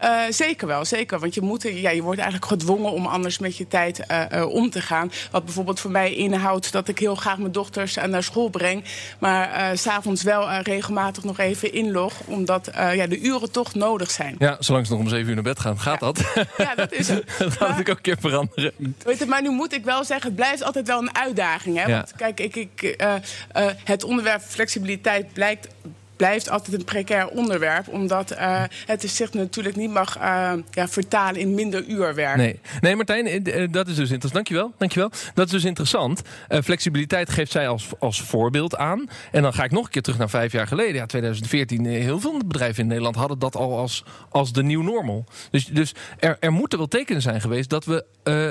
Uh, 0.03 0.21
zeker 0.29 0.67
wel, 0.67 0.85
zeker. 0.85 1.19
Want 1.19 1.35
je, 1.35 1.41
moet, 1.41 1.63
ja, 1.63 1.91
je 1.91 2.03
wordt 2.03 2.21
eigenlijk 2.21 2.51
gedwongen 2.51 2.93
om 2.93 3.07
anders 3.07 3.39
met 3.39 3.57
je 3.57 3.69
tijd 3.69 4.01
uh, 4.11 4.23
uh, 4.33 4.49
om 4.49 4.71
te 4.71 4.81
gaan. 4.81 5.13
Wat 5.31 5.45
bijvoorbeeld 5.45 5.81
voor 5.81 5.91
mij 5.91 6.15
inhoudt 6.15 6.73
dat 6.73 6.89
ik 6.89 6.99
heel 6.99 7.15
graag 7.15 7.39
mijn 7.39 7.53
dochters 7.53 7.95
naar 7.95 8.23
school 8.23 8.49
breng. 8.49 8.85
Maar 9.19 9.77
s 9.79 9.83
s'avonds 9.83 10.23
wel 10.23 10.53
regelmatig 10.53 11.25
nog 11.25 11.39
even 11.39 11.73
inlog. 11.73 12.13
Omdat 12.25 12.71
ja, 12.75 13.07
de 13.07 13.21
uren 13.21 13.51
toch 13.51 13.75
nodig 13.75 14.11
zijn. 14.11 14.35
Ja, 14.39 14.57
zolang 14.59 14.87
ze 14.87 14.93
nog 14.93 15.01
om 15.01 15.09
zeven 15.09 15.29
uur 15.29 15.35
naar 15.35 15.43
bed 15.43 15.61
gaan, 15.61 15.81
gaat 15.81 16.01
ja. 16.01 16.07
dat. 16.07 16.21
Ja, 16.57 16.75
dat 16.75 16.93
is 16.93 17.09
het. 17.09 17.25
dat 17.39 17.53
gaat 17.53 17.79
ik 17.79 17.89
ook 17.89 17.97
een 17.97 18.03
keer 18.03 18.17
veranderen. 18.21 18.73
Weet 19.05 19.19
je, 19.19 19.27
maar 19.27 19.43
nu 19.43 19.51
moet 19.51 19.73
ik 19.73 19.85
wel 19.85 20.05
zeggen, 20.05 20.27
het 20.27 20.37
blijft 20.37 20.63
altijd 20.63 20.87
wel 20.87 21.01
een 21.01 21.17
uitdaging. 21.17 21.77
Hè? 21.77 21.83
Ja. 21.83 21.97
Want 21.97 22.13
kijk, 22.17 22.41
ik, 22.41 22.57
ik, 22.57 23.05
het 23.85 24.05
onderwerp 24.05 24.43
flexibiliteit 24.43 25.33
blijkt 25.33 25.69
blijft 26.23 26.51
altijd 26.51 26.77
een 26.77 26.85
precair 26.85 27.29
onderwerp. 27.29 27.89
Omdat 27.89 28.33
uh, 28.33 28.63
het 28.87 29.11
zich 29.11 29.33
natuurlijk 29.33 29.77
niet 29.77 29.91
mag 29.91 30.19
uh, 30.19 30.53
ja, 30.71 30.89
vertalen 30.89 31.41
in 31.41 31.55
minder 31.55 31.85
uurwerk. 31.85 32.37
Nee, 32.37 32.61
nee 32.81 32.97
Martijn, 32.97 33.49
uh, 33.49 33.69
dat 33.71 33.89
is 33.89 33.95
dus 33.95 34.11
interessant. 34.11 34.33
Dankjewel, 34.33 34.73
dankjewel. 34.79 35.11
Dat 35.35 35.47
is 35.47 35.53
dus 35.53 35.65
interessant. 35.65 36.23
flexibiliteit 36.49 37.31
geeft 37.31 37.53
zij 37.53 37.69
als, 37.69 37.89
als 37.99 38.23
voorbeeld 38.23 38.77
aan. 38.77 39.09
En 39.33 39.43
dan 39.43 39.55
ga 39.55 39.65
ik 39.65 39.71
nog 39.71 39.85
een 39.85 39.91
keer 39.91 40.03
terug 40.03 40.19
naar 40.19 40.31
vijf 40.31 40.53
jaar 40.53 40.67
geleden. 40.67 40.95
Ja, 40.95 41.07
2014. 41.07 41.85
Heel 41.85 42.21
veel 42.21 42.39
bedrijven 42.47 42.83
in 42.83 42.89
Nederland 42.89 43.17
hadden 43.17 43.39
dat 43.39 43.57
al 43.57 43.79
als, 43.79 44.05
als 44.29 44.53
de 44.53 44.63
nieuw 44.63 44.83
normal. 44.83 45.25
Dus, 45.51 45.65
dus 45.65 45.95
er, 46.19 46.37
er 46.41 46.53
moeten 46.53 46.79
wel 46.79 46.89
tekenen 46.89 47.23
zijn 47.23 47.41
geweest 47.41 47.71
dat 47.71 47.85
we, 47.85 48.05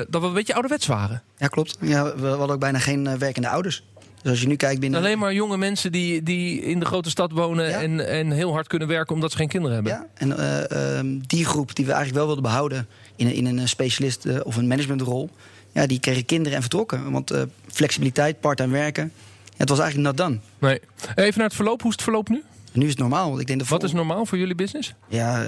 dat 0.09 0.21
we 0.21 0.27
een 0.27 0.33
beetje 0.33 0.53
ouderwets 0.53 0.87
waren. 0.87 1.23
Ja, 1.37 1.47
klopt. 1.47 1.77
Ja, 1.81 2.15
we 2.15 2.27
hadden 2.27 2.49
ook 2.49 2.59
bijna 2.59 2.79
geen 2.79 3.17
werkende 3.17 3.49
ouders. 3.49 3.83
Dus 4.21 4.31
als 4.31 4.41
je 4.41 4.47
nu 4.47 4.55
kijkt 4.55 4.79
binnen... 4.79 4.99
Alleen 4.99 5.19
maar 5.19 5.33
jonge 5.33 5.57
mensen 5.57 5.91
die, 5.91 6.23
die 6.23 6.61
in 6.61 6.79
de 6.79 6.85
grote 6.85 7.09
stad 7.09 7.31
wonen 7.31 7.69
ja. 7.69 7.81
en, 7.81 8.07
en 8.07 8.31
heel 8.31 8.53
hard 8.53 8.67
kunnen 8.67 8.87
werken 8.87 9.15
omdat 9.15 9.31
ze 9.31 9.37
geen 9.37 9.47
kinderen 9.47 9.75
hebben. 9.75 9.93
Ja, 9.93 10.07
en 10.13 10.29
uh, 10.29 11.03
uh, 11.03 11.19
die 11.27 11.45
groep 11.45 11.75
die 11.75 11.85
we 11.85 11.91
eigenlijk 11.91 12.17
wel 12.17 12.25
wilden 12.25 12.43
behouden 12.43 12.87
in, 13.15 13.33
in 13.33 13.45
een 13.45 13.67
specialist 13.67 14.25
uh, 14.25 14.39
of 14.43 14.55
een 14.55 14.67
managementrol, 14.67 15.29
ja, 15.71 15.85
die 15.85 15.99
kregen 15.99 16.25
kinderen 16.25 16.55
en 16.55 16.61
vertrokken. 16.61 17.11
Want 17.11 17.33
flexibiliteit, 17.67 18.39
part-time 18.39 18.73
werken, 18.73 19.11
ja, 19.45 19.57
het 19.57 19.69
was 19.69 19.79
eigenlijk 19.79 20.09
not 20.09 20.27
done. 20.27 20.39
Nee. 20.59 20.79
Even 21.15 21.37
naar 21.37 21.47
het 21.47 21.55
verloop. 21.55 21.81
Hoe 21.81 21.89
is 21.89 21.95
het 21.95 22.03
verloop 22.03 22.29
nu? 22.29 22.43
Nu 22.71 22.83
is 22.83 22.89
het 22.89 22.99
normaal. 22.99 23.39
Ik 23.39 23.47
denk 23.47 23.59
de 23.59 23.65
Wat 23.69 23.83
is 23.83 23.91
normaal 23.91 24.25
voor 24.25 24.37
jullie 24.37 24.55
business? 24.55 24.93
Ja, 25.07 25.45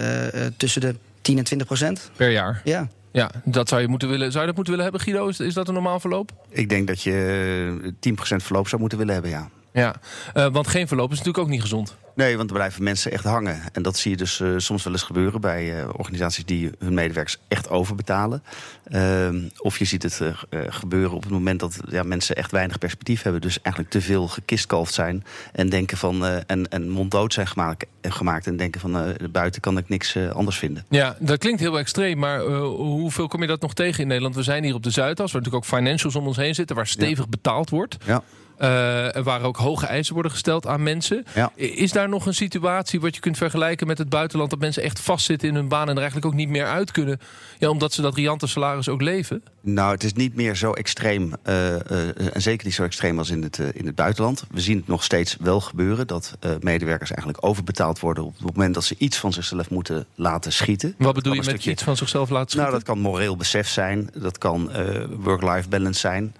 tussen 0.58 0.82
de 0.82 0.96
10 1.22 1.38
en 1.38 1.44
20 1.44 1.68
procent. 1.68 2.12
Per 2.16 2.30
jaar? 2.30 2.62
Ja. 2.64 2.90
Ja, 3.14 3.32
dat 3.44 3.70
zou 3.70 3.82
je 3.82 3.88
moeten 3.88 4.10
willen. 4.10 4.28
Zou 4.32 4.40
je 4.40 4.46
dat 4.48 4.56
moeten 4.56 4.74
willen 4.74 4.92
hebben, 4.92 5.02
Guido? 5.02 5.28
Is, 5.28 5.40
is 5.40 5.54
dat 5.54 5.68
een 5.68 5.74
normaal 5.74 6.00
verloop? 6.00 6.32
Ik 6.50 6.70
denk 6.70 6.88
dat 6.88 7.02
je 7.02 7.94
10% 8.10 8.14
verloop 8.36 8.68
zou 8.68 8.82
moeten 8.82 8.98
willen 8.98 9.14
hebben, 9.14 9.32
ja. 9.32 9.50
Ja, 9.74 9.96
uh, 10.34 10.48
want 10.52 10.68
geen 10.68 10.88
verloop 10.88 11.12
is 11.12 11.18
natuurlijk 11.18 11.44
ook 11.44 11.50
niet 11.52 11.62
gezond. 11.62 11.96
Nee, 12.16 12.38
want 12.38 12.50
er 12.50 12.56
blijven 12.56 12.84
mensen 12.84 13.12
echt 13.12 13.24
hangen. 13.24 13.62
En 13.72 13.82
dat 13.82 13.98
zie 13.98 14.12
je 14.12 14.18
dus 14.18 14.40
uh, 14.40 14.54
soms 14.58 14.84
wel 14.84 14.94
eens 14.94 15.04
gebeuren 15.04 15.42
bij 15.42 15.82
uh, 15.82 15.90
organisaties 15.98 16.46
die 16.46 16.72
hun 16.80 16.94
medewerkers 16.94 17.38
echt 17.48 17.70
overbetalen. 17.70 18.44
Ehm, 18.84 19.42
of 19.58 19.78
je 19.78 19.86
ziet 19.86 20.04
het 20.04 20.22
gebeuren 20.68 21.16
op 21.16 21.24
het 21.24 21.32
moment 21.32 21.60
dat 21.60 21.80
ja, 21.90 22.04
mensen 22.04 22.36
echt 22.36 22.52
weinig 22.52 22.78
perspectief 22.78 23.22
hebben. 23.22 23.42
Dus 23.42 23.62
eigenlijk 23.62 23.94
te 23.94 24.02
veel 24.02 24.28
gekistkalfd 24.28 24.94
zijn. 24.94 25.24
En 25.52 25.70
denken 25.70 25.98
van 25.98 26.26
en, 26.26 26.70
en 26.70 26.90
monddood 26.90 27.34
zijn 27.34 27.48
gemaakt, 27.48 27.86
gemaakt. 28.02 28.48
En 28.48 28.58
denken 28.58 28.82
van 28.82 29.16
buiten 29.32 29.62
kan 29.62 29.78
ik 29.78 29.90
niks 29.90 30.18
anders 30.34 30.58
vinden. 30.58 30.86
Ja, 30.90 31.16
dat 31.20 31.38
klinkt 31.38 31.60
heel 31.60 31.80
extreem. 31.80 32.18
Maar 32.18 32.42
hoeveel 32.42 33.28
kom 33.28 33.42
je 33.42 33.48
dat 33.48 33.62
nog 33.62 33.74
tegen 33.74 34.02
in 34.02 34.08
Nederland? 34.08 34.36
We 34.36 34.44
zijn 34.44 34.64
hier 34.64 34.76
op 34.76 34.84
de 34.84 34.90
Zuidas, 34.90 35.32
waar 35.32 35.42
natuurlijk 35.42 35.72
ook 35.72 35.80
financials 35.80 36.16
om 36.16 36.28
ons 36.28 36.38
heen 36.38 36.56
zitten, 36.56 36.76
waar 36.76 36.88
stevig 36.88 37.24
ja. 37.24 37.30
betaald 37.30 37.70
wordt. 37.70 37.98
Ja. 38.06 38.24
Uh, 38.54 39.24
waar 39.24 39.42
ook 39.42 39.58
hoge 39.58 39.86
eisen 39.86 40.14
worden 40.14 40.32
gesteld 40.32 40.68
aan 40.68 40.84
mensen. 40.84 41.26
Ja. 41.36 41.52
Is 41.56 41.92
daar 41.92 42.10
nog 42.10 42.26
een 42.26 42.34
situatie 42.34 43.02
wat 43.02 43.16
je 43.16 43.22
kunt 43.22 43.38
vergelijken 43.38 43.88
met 43.88 43.98
het 43.98 44.10
buitenland... 44.10 44.50
dat 44.50 44.60
mensen 44.60 44.84
echt 44.84 45.00
vastzitten 45.00 45.48
in 45.48 45.56
hun 45.56 45.68
baan 45.68 45.88
en 45.90 45.94
er 45.94 46.02
eigenlijk 46.02 46.26
ook 46.26 46.34
niet 46.34 46.50
meer 46.50 46.66
uit 46.66 46.92
kunnen... 46.92 47.20
Ja, 47.58 47.70
omdat 47.70 47.94
ze 47.94 48.02
dat 48.02 48.16
riante 48.16 48.48
salaris 48.48 48.83
ook 48.90 49.02
leven? 49.02 49.44
Nou, 49.62 49.92
het 49.92 50.04
is 50.04 50.14
niet 50.14 50.36
meer 50.36 50.56
zo 50.56 50.72
extreem. 50.72 51.34
Uh, 51.44 51.66
uh, 51.66 52.36
en 52.36 52.42
zeker 52.42 52.66
niet 52.66 52.76
zo 52.76 52.84
extreem 52.84 53.18
als 53.18 53.30
in 53.30 53.44
het, 53.44 53.58
in 53.58 53.86
het 53.86 53.96
buitenland. 53.96 54.44
We 54.52 54.62
zien 54.62 54.78
het 54.78 54.88
nog 54.88 55.04
steeds 55.04 55.38
wel 55.40 55.62
gebeuren... 55.62 56.08
dat 56.08 56.38
medewerkers 56.60 57.12
eigenlijk 57.12 57.46
overbetaald 57.48 58.00
worden... 58.00 58.24
op 58.24 58.34
het 58.34 58.56
moment 58.56 58.74
dat 58.74 58.84
ze 58.84 58.96
iets 58.98 59.18
van 59.18 59.34
zichzelf 59.34 59.70
moeten 59.70 60.06
laten 60.16 60.54
schieten. 60.54 60.96
Wat 60.98 61.14
bedoel 61.14 61.34
je 61.34 61.40
met 61.40 61.48
stukje... 61.48 61.72
iets 61.72 61.84
van 61.84 61.98
zichzelf 61.98 62.30
laten 62.30 62.50
schieten? 62.50 62.72
Nou, 62.72 62.84
dat 62.84 62.96
kan 62.96 63.04
moreel 63.04 63.38
besef 63.38 63.68
zijn. 63.68 64.10
Dat 64.14 64.38
kan 64.38 64.72
work-life 65.20 65.70
balance 65.70 66.00
zijn. 66.00 66.34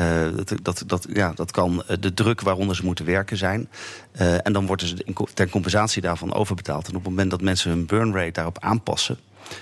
Uh, 0.00 0.26
dat, 0.36 0.54
dat, 0.62 0.82
dat, 0.86 1.06
ja, 1.12 1.32
dat 1.34 1.50
kan 1.50 1.82
de 2.00 2.14
druk 2.14 2.40
waaronder 2.40 2.76
ze 2.76 2.84
moeten 2.84 3.04
werken 3.04 3.36
zijn. 3.36 3.68
Uh, 4.20 4.46
en 4.46 4.52
dan 4.52 4.66
worden 4.66 4.86
ze 4.86 5.26
ten 5.34 5.50
compensatie 5.50 6.02
daarvan 6.02 6.34
overbetaald. 6.34 6.88
En 6.88 6.96
op 6.96 7.00
het 7.00 7.10
moment 7.10 7.30
dat 7.30 7.42
mensen 7.42 7.70
hun 7.70 7.86
burn 7.86 8.14
rate 8.14 8.30
daarop 8.30 8.58
aanpassen... 8.58 9.18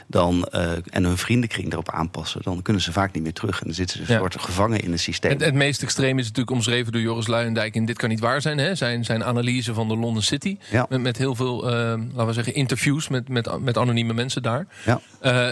Dan, 0.07 0.49
uh, 0.53 0.71
en 0.91 1.05
hun 1.05 1.19
vriendenkring 1.19 1.67
daarop 1.67 1.91
aanpassen... 1.91 2.43
dan 2.43 2.63
kunnen 2.63 2.83
ze 2.83 2.93
vaak 2.93 3.13
niet 3.13 3.23
meer 3.23 3.33
terug. 3.33 3.61
En 3.61 3.67
dan 3.67 3.75
zitten 3.75 4.07
ze 4.07 4.13
ja. 4.13 4.19
soort 4.19 4.41
gevangen 4.41 4.81
in 4.81 4.93
een 4.93 4.99
systeem. 4.99 5.31
Het, 5.31 5.41
het 5.41 5.55
meest 5.55 5.83
extreem 5.83 6.19
is 6.19 6.25
natuurlijk 6.25 6.57
omschreven 6.57 6.93
door 6.93 7.01
Joris 7.01 7.27
Luijendijk... 7.27 7.75
en 7.75 7.85
dit 7.85 7.97
kan 7.97 8.09
niet 8.09 8.21
waar 8.21 8.41
zijn, 8.41 8.59
hè? 8.59 8.75
Zijn, 8.75 9.05
zijn 9.05 9.25
analyse 9.25 9.75
van 9.75 9.89
de 9.89 9.97
London 9.97 10.23
City. 10.23 10.59
Ja. 10.71 10.87
Met, 10.89 11.01
met 11.01 11.19
heel 11.19 11.35
veel, 11.35 11.63
laten 11.65 12.27
we 12.27 12.33
zeggen, 12.33 12.55
interviews 12.55 13.09
met, 13.09 13.29
met, 13.29 13.61
met 13.61 13.79
anonieme 13.79 14.13
mensen 14.13 14.43
daar. 14.43 14.67
Ja. 14.85 15.01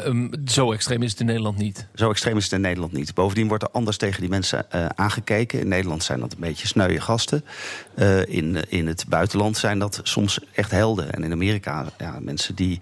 Um, 0.07 0.31
zo 0.47 0.73
extreem 0.73 1.03
is 1.03 1.11
het 1.11 1.21
in 1.21 1.27
Nederland 1.27 1.57
niet. 1.57 1.87
Zo 1.95 2.11
extreem 2.11 2.37
is 2.37 2.45
het 2.45 2.53
in 2.53 2.61
Nederland 2.61 2.93
niet. 2.93 3.15
Bovendien 3.15 3.49
wordt 3.49 3.63
er 3.63 3.71
anders 3.71 3.97
tegen 3.97 4.21
die 4.21 4.31
mensen 4.31 4.67
aangekeken. 4.97 5.61
In 5.61 5.69
Nederland 5.69 6.03
zijn 6.03 6.21
dat 6.21 6.33
een 6.33 6.41
beetje 6.41 6.67
sneuwe 6.67 7.01
gasten. 7.01 7.45
In, 8.27 8.57
in 8.69 8.87
het 8.87 9.05
buitenland 9.09 9.57
zijn 9.57 9.79
dat 9.79 10.01
soms 10.03 10.39
echt 10.53 10.71
helden. 10.71 11.13
En 11.13 11.25
in 11.25 11.33
Amerika, 11.33 11.87
ja, 11.99 12.19
mensen 12.21 12.55
die 12.55 12.81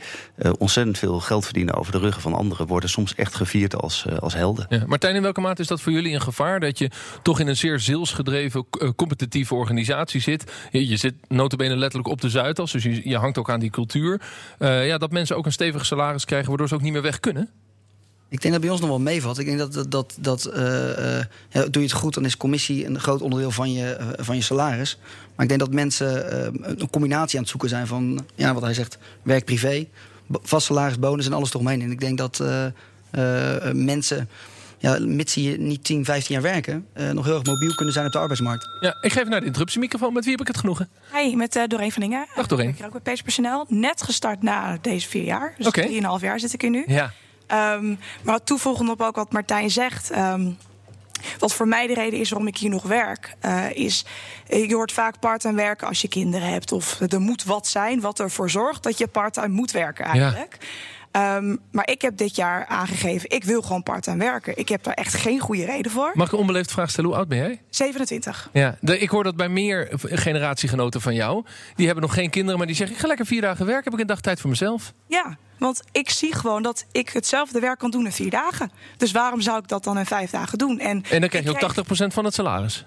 ontzettend 0.58 0.98
veel 0.98 1.20
geld 1.20 1.43
verdienen 1.44 1.74
over 1.74 1.92
de 1.92 1.98
ruggen 1.98 2.22
van 2.22 2.35
anderen... 2.35 2.66
worden 2.66 2.88
soms 2.88 3.14
echt 3.14 3.35
gevierd 3.35 3.76
als, 3.76 4.04
als 4.18 4.35
helden. 4.35 4.66
Ja. 4.68 4.85
Martijn, 4.87 5.14
in 5.14 5.22
welke 5.22 5.40
mate 5.40 5.62
is 5.62 5.68
dat 5.68 5.80
voor 5.80 5.92
jullie 5.92 6.14
een 6.14 6.20
gevaar? 6.20 6.61
Dat 6.61 6.78
je 6.78 6.90
toch 7.22 7.40
in 7.40 7.48
een 7.48 7.57
zeer 7.57 7.80
zielsgedreven, 7.80 8.66
competitieve 8.96 9.54
organisatie 9.54 10.20
zit. 10.20 10.52
Je, 10.70 10.88
je 10.88 10.96
zit 10.96 11.14
notabene 11.28 11.76
letterlijk 11.76 12.11
op 12.11 12.20
de 12.20 12.30
Zuidas, 12.30 12.72
dus 12.72 12.83
je, 12.83 13.09
je 13.09 13.16
hangt 13.16 13.38
ook 13.38 13.50
aan 13.50 13.61
die 13.61 13.70
cultuur. 13.70 14.20
ja, 14.59 14.98
dat 14.98 15.11
mensen 15.11 15.37
ook 15.37 15.46
een 15.46 15.52
stevig 15.52 15.87
salaris 15.87 16.24
krijgen... 16.24 16.48
waardoor 16.48 16.68
ze 16.68 16.74
ook 16.74 16.83
niet 16.83 16.92
meer 16.92 17.02
weg 17.02 17.20
kunnen? 17.20 17.50
Ik 18.35 18.40
denk 18.40 18.52
dat 18.52 18.62
bij 18.62 18.70
ons 18.70 18.80
nog 18.80 18.88
wel 18.88 19.00
meevalt. 19.00 19.38
Ik 19.38 19.46
denk 19.46 19.59
dat, 19.59 19.72
dat, 19.72 19.90
dat, 19.90 20.16
dat 20.20 20.50
uh, 20.57 21.18
ja, 21.48 21.62
doe 21.70 21.83
je 21.83 21.88
het 21.88 21.92
goed, 21.92 22.14
dan 22.14 22.24
is 22.24 22.37
commissie 22.37 22.87
een 22.87 23.00
groot 23.00 23.22
onderdeel 23.22 23.50
van 23.50 23.72
je, 23.72 23.96
uh, 24.00 24.07
van 24.16 24.37
je 24.37 24.42
salaris. 24.42 24.98
Maar 25.35 25.44
ik 25.44 25.48
denk 25.48 25.61
dat 25.61 25.72
mensen 25.72 26.35
een 26.80 26.90
combinatie 26.90 27.37
aan 27.37 27.42
het 27.42 27.50
zoeken 27.50 27.68
zijn 27.68 27.87
van, 27.87 28.26
ja, 28.35 28.54
wat 28.54 28.62
hij 28.62 28.74
zegt, 28.74 28.98
werk-privé, 29.22 29.87
vast 30.28 30.66
salaris, 30.66 30.98
bonus 30.98 31.26
en 31.26 31.32
alles 31.32 31.54
eromheen. 31.54 31.82
En 31.82 31.90
ik 31.90 32.00
denk 32.00 32.18
dat 32.18 32.42
mensen, 33.72 34.28
ja, 34.78 34.98
mits 35.00 35.32
ze 35.32 35.40
niet 35.40 35.84
10, 35.84 36.04
15 36.04 36.34
jaar 36.34 36.42
werken, 36.42 36.87
nog 37.12 37.24
heel 37.24 37.34
erg 37.34 37.44
mobiel 37.44 37.74
kunnen 37.74 37.94
zijn 37.94 38.06
op 38.06 38.12
de 38.12 38.18
arbeidsmarkt. 38.18 38.68
Ja, 38.80 38.96
ik 39.00 39.12
geef 39.12 39.28
naar 39.28 39.40
de 39.40 39.46
interruptiemicrofoon. 39.46 40.12
Met 40.12 40.22
wie 40.22 40.32
heb 40.32 40.40
ik 40.40 40.46
het 40.46 40.58
genoegen? 40.58 40.88
Hi, 41.12 41.37
met 41.37 41.64
Doreen 41.68 41.92
van 41.92 42.02
Ingen. 42.02 42.26
Dag 42.34 42.46
Doreen. 42.46 42.68
Ik 42.68 42.78
werk 42.78 42.94
ook 42.94 43.02
bij 43.02 43.12
Page 43.12 43.22
Personeel. 43.22 43.64
Net 43.68 44.02
gestart 44.02 44.42
na 44.42 44.78
deze 44.80 45.08
vier 45.08 45.24
jaar. 45.24 45.54
Dus 45.56 45.66
okay. 45.66 46.18
3,5 46.18 46.24
jaar 46.24 46.40
zit 46.40 46.52
ik 46.52 46.60
hier 46.60 46.70
nu. 46.70 46.84
Ja. 46.87 47.12
Um, 47.76 47.98
maar 48.22 48.44
toevoegend 48.44 48.90
op 48.90 49.00
ook 49.00 49.16
wat 49.16 49.32
Martijn 49.32 49.70
zegt. 49.70 50.16
Um, 50.16 50.56
wat 51.38 51.54
voor 51.54 51.68
mij 51.68 51.87
de 51.87 51.94
reden 51.94 52.20
is 52.20 52.30
waarom 52.30 52.48
ik 52.48 52.56
hier 52.56 52.70
nog 52.70 52.82
werk, 52.82 53.34
uh, 53.42 53.70
is 53.70 54.04
je 54.46 54.74
hoort 54.74 54.92
vaak 54.92 55.18
part-time 55.18 55.56
werken 55.56 55.88
als 55.88 56.00
je 56.00 56.08
kinderen 56.08 56.48
hebt. 56.48 56.72
Of 56.72 57.00
er 57.00 57.20
moet 57.20 57.44
wat 57.44 57.66
zijn 57.66 58.00
wat 58.00 58.20
ervoor 58.20 58.50
zorgt 58.50 58.82
dat 58.82 58.98
je 58.98 59.06
part-time 59.06 59.54
moet 59.54 59.70
werken 59.70 60.04
eigenlijk. 60.04 60.58
Ehm, 61.14 61.57
maar 61.70 61.88
ik 61.88 62.03
heb 62.03 62.16
dit 62.16 62.37
jaar 62.37 62.66
aangegeven, 62.66 63.31
ik 63.31 63.44
wil 63.44 63.62
gewoon 63.62 63.83
part-time 63.83 64.18
werken. 64.24 64.57
Ik 64.59 64.68
heb 64.68 64.83
daar 64.83 64.94
echt 64.94 65.14
geen 65.14 65.38
goede 65.40 65.64
reden 65.64 65.92
voor. 65.92 66.11
Mag 66.14 66.27
ik 66.27 66.33
een 66.33 66.38
onbeleefd 66.38 66.72
vraag 66.72 66.90
stellen? 66.90 67.11
Hoe 67.11 67.18
oud 67.18 67.29
ben 67.29 67.38
jij? 67.38 67.61
27. 67.70 68.48
Ja, 68.53 68.77
de- 68.81 68.98
ik 68.98 69.09
hoor 69.09 69.24
dat 69.24 69.37
bij 69.37 69.48
meer 69.48 69.88
generatiegenoten 70.00 71.00
van 71.00 71.14
jou. 71.14 71.44
Die 71.74 71.87
hebben 71.87 72.05
nog 72.05 72.14
geen 72.14 72.31
kinderen, 72.31 72.59
maar 72.59 72.66
die 72.66 72.77
zeggen... 72.77 72.94
ik 72.96 73.03
ga 73.03 73.09
lekker 73.09 73.27
vier 73.27 73.40
dagen 73.40 73.66
werken, 73.66 73.85
heb 73.85 73.92
ik 73.94 74.00
een 74.00 74.07
dag 74.07 74.20
tijd 74.20 74.40
voor 74.40 74.50
mezelf. 74.50 74.92
Ja, 75.07 75.37
want 75.59 75.83
ik 75.92 76.11
zie 76.11 76.35
gewoon 76.35 76.62
dat 76.62 76.85
ik 76.92 77.09
hetzelfde 77.09 77.61
werk 77.61 77.79
kan 77.79 77.90
doen 77.90 78.05
in 78.05 78.12
vier 78.12 78.31
dagen. 78.31 78.70
Dus 78.96 79.12
waarom 79.12 79.40
zou 79.40 79.59
ik 79.59 79.68
dat 79.68 79.85
dan 79.85 79.98
in 79.98 80.07
vijf 80.07 80.31
dagen 80.31 80.59
doen? 80.59 80.79
En, 80.79 81.05
En 81.11 81.20
dan 81.20 81.29
krijg 81.29 81.44
je 81.44 81.50
ook 81.50 81.59
80% 82.11 82.12
van 82.14 82.24
het 82.24 82.35
salaris. 82.35 82.85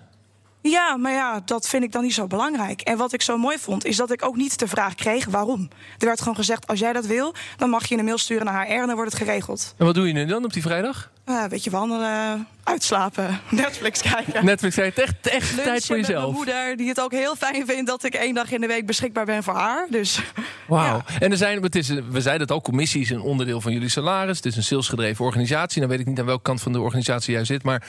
Ja, 0.69 0.97
maar 0.97 1.11
ja, 1.11 1.41
dat 1.45 1.67
vind 1.67 1.83
ik 1.83 1.91
dan 1.91 2.03
niet 2.03 2.13
zo 2.13 2.27
belangrijk. 2.27 2.81
En 2.81 2.97
wat 2.97 3.13
ik 3.13 3.21
zo 3.21 3.37
mooi 3.37 3.57
vond, 3.57 3.85
is 3.85 3.95
dat 3.95 4.11
ik 4.11 4.25
ook 4.25 4.35
niet 4.35 4.59
de 4.59 4.67
vraag 4.67 4.95
kreeg 4.95 5.25
waarom. 5.25 5.69
Er 5.97 6.05
werd 6.05 6.19
gewoon 6.19 6.35
gezegd, 6.35 6.67
als 6.67 6.79
jij 6.79 6.93
dat 6.93 7.05
wil, 7.05 7.33
dan 7.57 7.69
mag 7.69 7.87
je 7.87 7.97
een 7.97 8.05
mail 8.05 8.17
sturen 8.17 8.45
naar 8.45 8.65
HR 8.65 8.71
en 8.71 8.87
dan 8.87 8.95
wordt 8.95 9.11
het 9.11 9.21
geregeld. 9.21 9.73
En 9.77 9.85
wat 9.85 9.95
doe 9.95 10.07
je 10.07 10.13
nu 10.13 10.25
dan 10.25 10.43
op 10.43 10.53
die 10.53 10.61
vrijdag? 10.61 11.11
Uh, 11.25 11.43
weet 11.43 11.63
je, 11.63 11.69
wandelen, 11.69 12.47
uitslapen, 12.67 13.39
Netflix 13.49 14.01
kijken. 14.01 14.45
Netflix 14.45 14.75
het 14.75 14.99
echt, 14.99 15.27
echt 15.27 15.55
tijd 15.55 15.65
Lunchen 15.65 15.85
voor 15.85 15.97
met 15.97 16.07
jezelf. 16.07 16.23
mijn 16.23 16.35
moeder, 16.35 16.77
die 16.77 16.87
het 16.87 17.01
ook 17.01 17.11
heel 17.11 17.35
fijn 17.35 17.65
vindt 17.65 17.87
dat 17.87 18.03
ik 18.03 18.13
één 18.13 18.33
dag 18.33 18.51
in 18.51 18.61
de 18.61 18.67
week 18.67 18.85
beschikbaar 18.85 19.25
ben 19.25 19.43
voor 19.43 19.55
haar. 19.55 19.87
Dus 19.89 20.19
Wauw. 20.67 21.01
En 21.19 21.31
er 21.31 21.37
zijn, 21.37 21.63
het 21.63 21.75
is, 21.75 21.87
we 21.89 22.21
zeiden 22.21 22.47
het 22.47 22.51
ook, 22.51 22.63
commissie 22.63 23.01
is 23.01 23.09
een 23.09 23.21
onderdeel 23.21 23.61
van 23.61 23.73
jullie 23.73 23.89
salaris. 23.89 24.35
Het 24.37 24.45
is 24.45 24.55
een 24.55 24.63
salesgedreven 24.63 25.25
organisatie. 25.25 25.79
Dan 25.79 25.89
weet 25.89 25.99
ik 25.99 26.05
niet 26.05 26.19
aan 26.19 26.25
welke 26.25 26.41
kant 26.41 26.61
van 26.61 26.71
de 26.71 26.79
organisatie 26.79 27.33
jij 27.33 27.45
zit. 27.45 27.63
Maar 27.63 27.87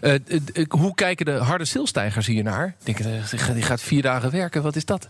eh, 0.00 0.14
eh, 0.14 0.20
hoe 0.68 0.94
kijken 0.94 1.26
de 1.26 1.32
harde 1.32 1.64
salesstijgers 1.64 2.26
hier 2.26 2.42
naar? 2.42 2.74
Denken, 2.82 3.04
eh, 3.04 3.50
die 3.52 3.62
gaat 3.62 3.82
vier 3.82 4.02
dagen 4.02 4.30
werken, 4.30 4.62
wat 4.62 4.76
is 4.76 4.84
dat? 4.84 5.08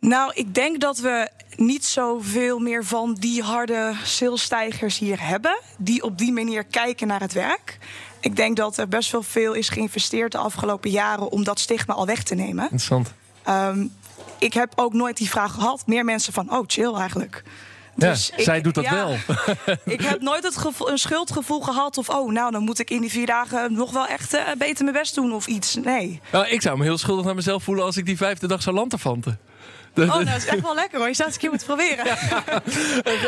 Nou, 0.00 0.32
ik 0.34 0.54
denk 0.54 0.80
dat 0.80 0.98
we 0.98 1.30
niet 1.56 1.84
zoveel 1.84 2.58
meer 2.58 2.84
van 2.84 3.14
die 3.14 3.42
harde 3.42 3.94
salesstijgers 4.04 4.98
hier 4.98 5.26
hebben. 5.26 5.58
Die 5.78 6.02
op 6.02 6.18
die 6.18 6.32
manier 6.32 6.64
kijken 6.64 7.06
naar 7.06 7.20
het 7.20 7.32
werk. 7.32 7.78
Ik 8.20 8.36
denk 8.36 8.56
dat 8.56 8.76
er 8.76 8.88
best 8.88 9.12
wel 9.12 9.22
veel 9.22 9.52
is 9.52 9.68
geïnvesteerd 9.68 10.32
de 10.32 10.38
afgelopen 10.38 10.90
jaren 10.90 11.30
om 11.30 11.44
dat 11.44 11.60
stigma 11.60 11.94
al 11.94 12.06
weg 12.06 12.22
te 12.22 12.34
nemen. 12.34 12.62
Interessant. 12.62 13.14
Um, 13.48 13.92
ik 14.38 14.54
heb 14.54 14.72
ook 14.76 14.92
nooit 14.92 15.16
die 15.16 15.28
vraag 15.28 15.52
gehad. 15.52 15.86
Meer 15.86 16.04
mensen 16.04 16.32
van, 16.32 16.52
oh 16.52 16.64
chill 16.66 16.94
eigenlijk. 16.94 17.42
Ja, 17.94 18.08
dus 18.08 18.30
ik, 18.36 18.44
zij 18.44 18.60
doet 18.60 18.74
dat 18.74 18.84
ja, 18.84 18.94
wel. 18.94 19.16
ik 19.94 20.00
heb 20.00 20.20
nooit 20.20 20.44
het 20.44 20.56
gevoel, 20.56 20.90
een 20.90 20.98
schuldgevoel 20.98 21.60
gehad 21.60 21.98
of 21.98 22.08
oh, 22.08 22.32
nou 22.32 22.50
dan 22.50 22.62
moet 22.62 22.78
ik 22.78 22.90
in 22.90 23.00
die 23.00 23.10
vier 23.10 23.26
dagen 23.26 23.72
nog 23.72 23.92
wel 23.92 24.06
echt 24.06 24.34
uh, 24.34 24.40
beter 24.58 24.84
mijn 24.84 24.96
best 24.96 25.14
doen 25.14 25.32
of 25.32 25.46
iets. 25.46 25.74
Nee. 25.74 26.20
Nou, 26.32 26.46
ik 26.48 26.62
zou 26.62 26.78
me 26.78 26.84
heel 26.84 26.98
schuldig 26.98 27.24
naar 27.24 27.34
mezelf 27.34 27.62
voelen 27.62 27.84
als 27.84 27.96
ik 27.96 28.06
die 28.06 28.16
vijfde 28.16 28.46
dag 28.46 28.62
zou 28.62 28.76
lanterfanten. 28.76 29.38
Oh, 29.94 30.06
nou, 30.06 30.24
dat 30.24 30.36
is 30.36 30.46
echt 30.46 30.60
wel 30.60 30.74
lekker 30.74 30.98
hoor. 30.98 31.08
Je 31.08 31.14
zou 31.14 31.28
het 31.28 31.36
een 31.36 31.42
keer 31.42 31.50
moeten 31.50 31.66
proberen. 31.66 32.04
Ja. 32.06 32.42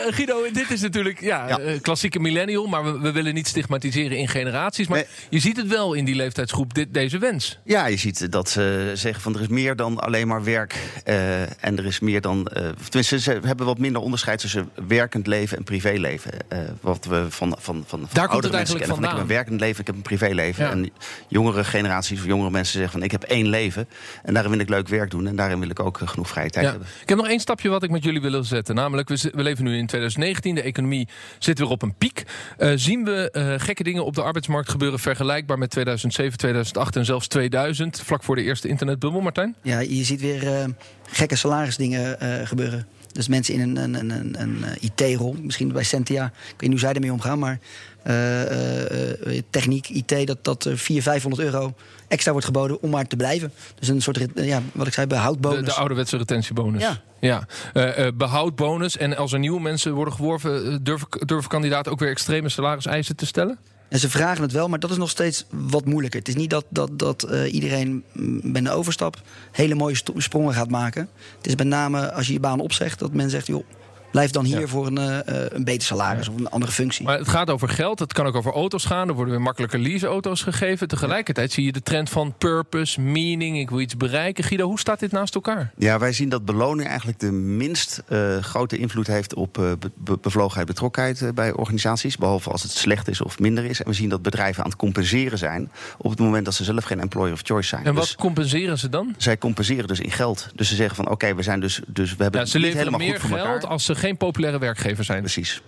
Guido, 0.17 0.51
dit 0.53 0.71
is 0.71 0.81
natuurlijk 0.81 1.21
ja, 1.21 1.49
ja. 1.49 1.59
klassieke 1.83 2.21
millennial, 2.21 2.67
maar 2.67 2.85
we, 2.85 3.01
we, 3.01 3.13
willen 3.13 3.35
niet 3.35 3.49
stigmatiseren 3.49 4.17
in 4.19 4.29
generaties. 4.29 4.89
Maar 4.89 4.99
nee. 4.99 5.07
je 5.29 5.39
ziet 5.39 5.57
het 5.57 5.67
wel 5.67 5.95
in 5.95 6.05
die 6.05 6.15
leeftijdsgroep, 6.15 6.75
dit, 6.75 6.95
deze 6.95 7.19
wens. 7.19 7.59
Ja, 7.65 7.87
je 7.87 7.97
ziet 7.97 8.33
dat 8.33 8.51
ze 8.51 8.93
zeggen 8.95 9.23
van 9.23 9.35
er 9.35 9.41
is 9.41 9.49
meer 9.49 9.77
dan 9.77 9.99
alleen 9.99 10.29
maar 10.29 10.45
werk. 10.45 10.77
Uh, 11.05 11.41
en 11.41 11.79
er 11.79 11.87
is 11.87 12.01
meer 12.01 12.21
dan. 12.21 12.51
Uh, 12.57 12.69
tenminste, 12.89 13.21
ze 13.21 13.39
hebben 13.45 13.67
wat 13.67 13.79
minder 13.79 14.03
onderscheid 14.03 14.39
tussen 14.39 14.71
werkend 14.87 15.27
leven 15.27 15.57
en 15.57 15.65
privéleven. 15.65 16.33
Uh, 16.53 16.59
wat 16.81 17.05
we 17.05 17.27
van, 17.29 17.57
van, 17.59 17.85
van, 17.87 18.09
Daar 18.13 18.29
komt 18.29 18.45
het 18.45 18.55
eigenlijk 18.55 18.85
kennen. 18.85 19.03
Van, 19.03 19.11
ik 19.11 19.19
heb 19.19 19.29
een 19.29 19.35
werkend 19.35 19.61
leven, 19.61 19.81
ik 19.81 19.87
heb 19.87 19.97
een 19.97 20.03
privéleven. 20.03 20.65
Ja. 20.65 20.71
En 20.71 20.91
jongere 21.29 21.65
generaties 21.65 22.21
of 22.21 22.27
jongere 22.27 22.51
mensen 22.51 22.73
zeggen 22.73 22.93
van 22.93 23.03
ik 23.03 23.11
heb 23.11 23.23
één 23.23 23.49
leven. 23.49 23.89
En 24.23 24.35
daarin 24.35 24.51
wil 24.51 24.61
ik 24.61 24.69
leuk 24.69 24.89
werk 24.89 25.11
doen. 25.11 25.27
En 25.27 25.37
daarin 25.37 25.61
wil 25.61 25.71
ik 25.71 25.81
ook 25.81 26.01
genoeg 26.05 26.29
vrije 26.29 26.50
Ja. 26.55 26.75
Ik 27.03 27.09
heb 27.09 27.19
nog 27.19 27.29
één 27.29 27.41
stapje 27.41 27.69
wat 27.69 27.83
ik 27.83 27.91
met 27.91 28.05
jullie 28.05 28.21
wil 28.21 28.45
zetten. 28.45 28.75
Namelijk, 28.75 29.09
we, 29.09 29.31
we 29.35 29.43
leven 29.43 29.65
nu 29.65 29.77
in 29.77 29.87
2019. 29.87 30.55
De 30.55 30.63
economie 30.63 31.09
zit 31.39 31.59
weer 31.59 31.69
op 31.69 31.83
een 31.83 31.95
piek. 31.95 32.23
Uh, 32.59 32.73
zien 32.75 33.05
we 33.05 33.33
uh, 33.33 33.55
gekke 33.57 33.83
dingen 33.83 34.05
op 34.05 34.15
de 34.15 34.23
arbeidsmarkt 34.23 34.71
gebeuren 34.71 34.99
vergelijkbaar 34.99 35.59
met 35.59 35.71
2007, 35.71 36.39
2008 36.39 36.97
en 36.97 37.05
zelfs 37.05 37.27
2000, 37.27 38.01
vlak 38.01 38.23
voor 38.23 38.37
de 38.37 38.43
eerste 38.43 38.69
internetbubbel, 38.69 39.21
Martijn? 39.21 39.57
Ja, 39.63 39.79
je 39.79 40.05
ziet 40.05 40.21
weer 40.21 40.43
uh, 40.43 40.65
gekke 41.03 41.37
salarisdingen 41.37 42.19
gebeuren. 42.47 42.87
Dus 43.13 43.29
mensen 43.29 43.55
in 43.55 43.61
een, 43.61 43.77
een, 43.77 43.95
een, 43.95 44.11
een, 44.11 44.41
een 44.41 44.65
IT-rol, 44.81 45.37
misschien 45.43 45.73
bij 45.73 45.83
Sentia. 45.83 46.25
Ik 46.25 46.33
weet 46.49 46.61
niet 46.61 46.71
hoe 46.71 46.79
zij 46.79 46.93
ermee 46.93 47.13
omgaan, 47.13 47.39
maar 47.39 47.59
uh, 48.07 48.43
uh, 48.43 49.41
techniek, 49.51 49.89
IT, 49.89 50.27
dat, 50.27 50.45
dat 50.45 50.63
400, 50.63 51.03
500 51.03 51.43
euro 51.43 51.75
extra 52.09 52.31
wordt 52.31 52.47
geboden 52.47 52.83
om 52.83 52.91
maar 52.91 53.07
te 53.07 53.17
blijven. 53.17 53.53
Dus 53.79 53.89
een 53.89 54.03
soort, 54.03 54.27
ja, 54.35 54.63
wat 54.73 54.87
ik 54.87 54.93
zei, 54.93 55.07
behoudbonus. 55.07 55.59
De, 55.59 55.65
de 55.65 55.73
ouderwetse 55.73 56.17
retentiebonus. 56.17 56.83
Ja. 56.83 57.01
ja. 57.21 57.47
Uh, 57.75 58.07
behoudbonus. 58.15 58.97
En 58.97 59.17
als 59.17 59.33
er 59.33 59.39
nieuwe 59.39 59.61
mensen 59.61 59.93
worden 59.93 60.15
geworven, 60.15 60.85
durven, 60.85 61.09
durven 61.27 61.51
kandidaten 61.51 61.93
ook 61.93 61.99
weer 61.99 62.11
extreme 62.11 62.49
salariseisen 62.49 63.17
te 63.17 63.27
stellen? 63.27 63.59
En 63.91 63.99
ze 63.99 64.11
vragen 64.11 64.43
het 64.43 64.53
wel, 64.53 64.69
maar 64.69 64.79
dat 64.79 64.91
is 64.91 64.97
nog 64.97 65.11
steeds 65.11 65.45
wat 65.51 65.85
moeilijker. 65.85 66.19
Het 66.19 66.29
is 66.29 66.35
niet 66.35 66.51
dat, 66.51 66.65
dat, 66.69 66.99
dat 66.99 67.27
uh, 67.31 67.53
iedereen 67.53 68.05
bij 68.43 68.61
een 68.61 68.71
overstap 68.71 69.21
hele 69.53 69.75
mooie 69.75 70.01
sprongen 70.17 70.55
gaat 70.55 70.71
maken. 70.71 71.09
Het 71.37 71.47
is 71.47 71.57
met 71.57 71.67
name 71.67 72.13
als 72.13 72.27
je 72.27 72.33
je 72.33 72.41
baan 72.41 72.61
opzegt, 72.61 72.99
dat 72.99 73.13
men 73.13 73.31
zegt, 73.31 73.47
joh, 73.47 73.65
Blijf 74.11 74.31
dan 74.31 74.45
hier 74.45 74.61
ja. 74.61 74.67
voor 74.67 74.87
een, 74.87 74.99
uh, 74.99 75.19
een 75.49 75.65
beter 75.65 75.87
salaris 75.87 76.27
ja. 76.27 76.33
of 76.33 76.39
een 76.39 76.51
andere 76.51 76.73
functie. 76.73 77.05
Maar 77.05 77.19
het 77.19 77.29
gaat 77.29 77.51
over 77.51 77.69
geld, 77.69 77.99
het 77.99 78.13
kan 78.13 78.27
ook 78.27 78.35
over 78.35 78.53
auto's 78.53 78.85
gaan. 78.85 79.09
Er 79.09 79.15
worden 79.15 79.35
weer 79.35 79.43
makkelijker 79.43 79.79
leaseauto's 79.79 80.43
gegeven. 80.43 80.89
Tegelijkertijd 80.89 81.53
zie 81.53 81.65
je 81.65 81.73
de 81.73 81.83
trend 81.83 82.11
van 82.11 82.35
purpose, 82.39 83.01
meaning, 83.01 83.59
ik 83.59 83.71
wil 83.71 83.81
iets 83.81 83.97
bereiken. 83.97 84.45
Guido, 84.45 84.67
hoe 84.67 84.79
staat 84.79 85.01
dit 85.01 85.13
naast 85.13 85.35
elkaar? 85.35 85.73
Ja, 85.77 85.99
wij 85.99 86.13
zien 86.13 86.29
dat 86.29 86.45
beloning 86.45 86.89
eigenlijk 86.89 87.19
de 87.19 87.33
minst 87.33 88.03
uh, 88.09 88.37
grote 88.39 88.79
invloed 88.79 89.07
heeft 89.07 89.35
op 89.35 89.59
uh, 89.59 89.73
be 89.95 90.19
bevlogenheid, 90.21 90.67
betrokkenheid 90.67 91.35
bij 91.35 91.53
organisaties. 91.53 92.17
Behalve 92.17 92.51
als 92.51 92.63
het 92.63 92.73
slecht 92.73 93.09
is 93.09 93.21
of 93.21 93.39
minder 93.39 93.65
is. 93.65 93.83
En 93.83 93.89
we 93.89 93.95
zien 93.95 94.09
dat 94.09 94.23
bedrijven 94.23 94.63
aan 94.63 94.71
het 94.71 94.79
compenseren 94.79 95.39
zijn 95.39 95.71
op 95.99 96.11
het 96.11 96.19
moment 96.19 96.45
dat 96.45 96.55
ze 96.55 96.65
zelf 96.65 96.85
geen 96.85 97.01
employer 97.01 97.33
of 97.33 97.41
choice 97.43 97.69
zijn. 97.69 97.85
En 97.85 97.95
wat 97.95 98.03
dus 98.03 98.15
compenseren 98.15 98.79
ze 98.79 98.89
dan? 98.89 99.15
Zij 99.17 99.39
compenseren 99.39 99.87
dus 99.87 100.01
in 100.01 100.11
geld. 100.11 100.49
Dus 100.55 100.69
ze 100.69 100.75
zeggen 100.75 100.97
van 100.97 101.05
oké, 101.05 101.15
okay, 101.15 101.35
we 101.35 101.43
zijn 101.43 101.61
dus, 101.61 101.81
dus 101.87 102.17
we 102.17 102.23
hebben 102.23 102.41
ja, 102.41 102.47
ze 102.47 102.59
niet 102.59 102.75
helemaal 102.75 102.99
meer 102.99 103.21
goed 103.21 103.29
voor 103.29 103.39
geld 103.39 103.49
elkaar. 103.49 103.71
als 103.71 103.85
ze 103.85 103.95
geen 104.01 104.17
populaire 104.17 104.59
werkgever 104.59 105.05
zijn. 105.05 105.21
Precies. 105.21 105.63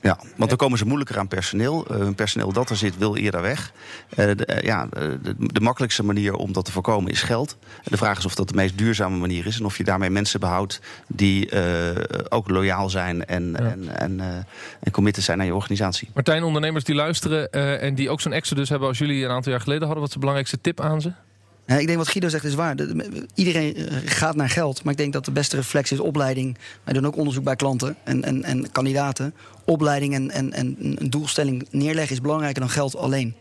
Ja, 0.00 0.18
want 0.36 0.48
dan 0.48 0.58
komen 0.58 0.78
ze 0.78 0.86
moeilijker 0.86 1.18
aan 1.18 1.28
personeel. 1.28 1.86
Uh, 1.90 1.98
een 1.98 2.14
personeel 2.14 2.52
dat 2.52 2.70
er 2.70 2.76
zit 2.76 2.98
wil 2.98 3.16
eerder 3.16 3.42
weg. 3.42 3.72
Uh, 4.10 4.16
de, 4.16 4.48
uh, 4.50 4.62
ja, 4.62 4.86
de, 4.86 5.34
de, 5.38 5.60
makkelijkste 5.60 6.04
manier 6.04 6.34
om 6.34 6.52
dat 6.52 6.64
te 6.64 6.72
voorkomen 6.72 7.10
is 7.10 7.22
geld. 7.22 7.56
De 7.84 7.96
vraag 7.96 8.18
is 8.18 8.24
of 8.24 8.34
dat 8.34 8.48
de 8.48 8.54
meest 8.54 8.78
duurzame 8.78 9.16
manier 9.16 9.46
is. 9.46 9.58
En 9.58 9.64
of 9.64 9.76
je 9.76 9.84
daarmee 9.84 10.10
mensen 10.10 10.40
behoudt 10.40 10.80
die 11.06 11.50
ook 12.28 12.48
loyaal 12.48 12.90
zijn 12.90 13.24
en, 13.24 13.50
ja. 13.50 13.58
en, 13.58 13.88
en, 13.96 14.20
en 14.80 14.92
committed 14.92 15.24
zijn 15.24 15.40
aan 15.40 15.46
je 15.46 15.54
organisatie. 15.54 16.08
Martijn, 16.14 16.42
ondernemers 16.42 16.84
die 16.84 16.94
luisteren 16.94 17.50
en 17.80 17.94
die 17.94 18.10
ook 18.10 18.20
zo'n 18.20 18.32
exodus 18.32 18.68
hebben 18.68 18.88
als 18.88 18.98
jullie 18.98 19.24
een 19.24 19.30
aantal 19.30 19.52
jaar 19.52 19.60
geleden 19.60 19.82
hadden. 19.82 19.98
Wat 19.98 20.08
is 20.08 20.14
de 20.14 20.20
belangrijkste 20.20 20.60
tip 20.60 20.80
aan 20.80 21.00
ze? 21.00 21.12
Ik 21.76 21.86
denk 21.86 21.98
wat 21.98 22.08
Guido 22.08 22.28
zegt 22.28 22.44
is 22.44 22.54
waar. 22.54 22.76
De, 22.76 23.26
iedereen 23.34 23.76
gaat 24.04 24.36
naar 24.36 24.48
geld. 24.48 24.84
Maar 24.84 24.92
ik 24.92 24.98
denk 24.98 25.12
dat 25.12 25.24
de 25.24 25.30
beste 25.30 25.56
reflex 25.56 25.92
is 25.92 26.00
opleiding. 26.00 26.58
Wij 26.84 26.94
doen 26.94 27.06
ook 27.06 27.16
onderzoek 27.16 27.44
bij 27.44 27.56
klanten 27.56 27.96
en, 28.04 28.24
en, 28.24 28.44
en 28.44 28.72
kandidaten. 28.72 29.34
Opleiding 29.64 30.14
en, 30.14 30.30
en, 30.30 30.52
en 30.52 30.76
een 30.78 31.10
doelstelling 31.10 31.66
neerleggen 31.70 32.14
is 32.14 32.20
belangrijker 32.20 32.60
dan 32.60 32.70
geld 32.70 32.96
alleen. 32.96 33.34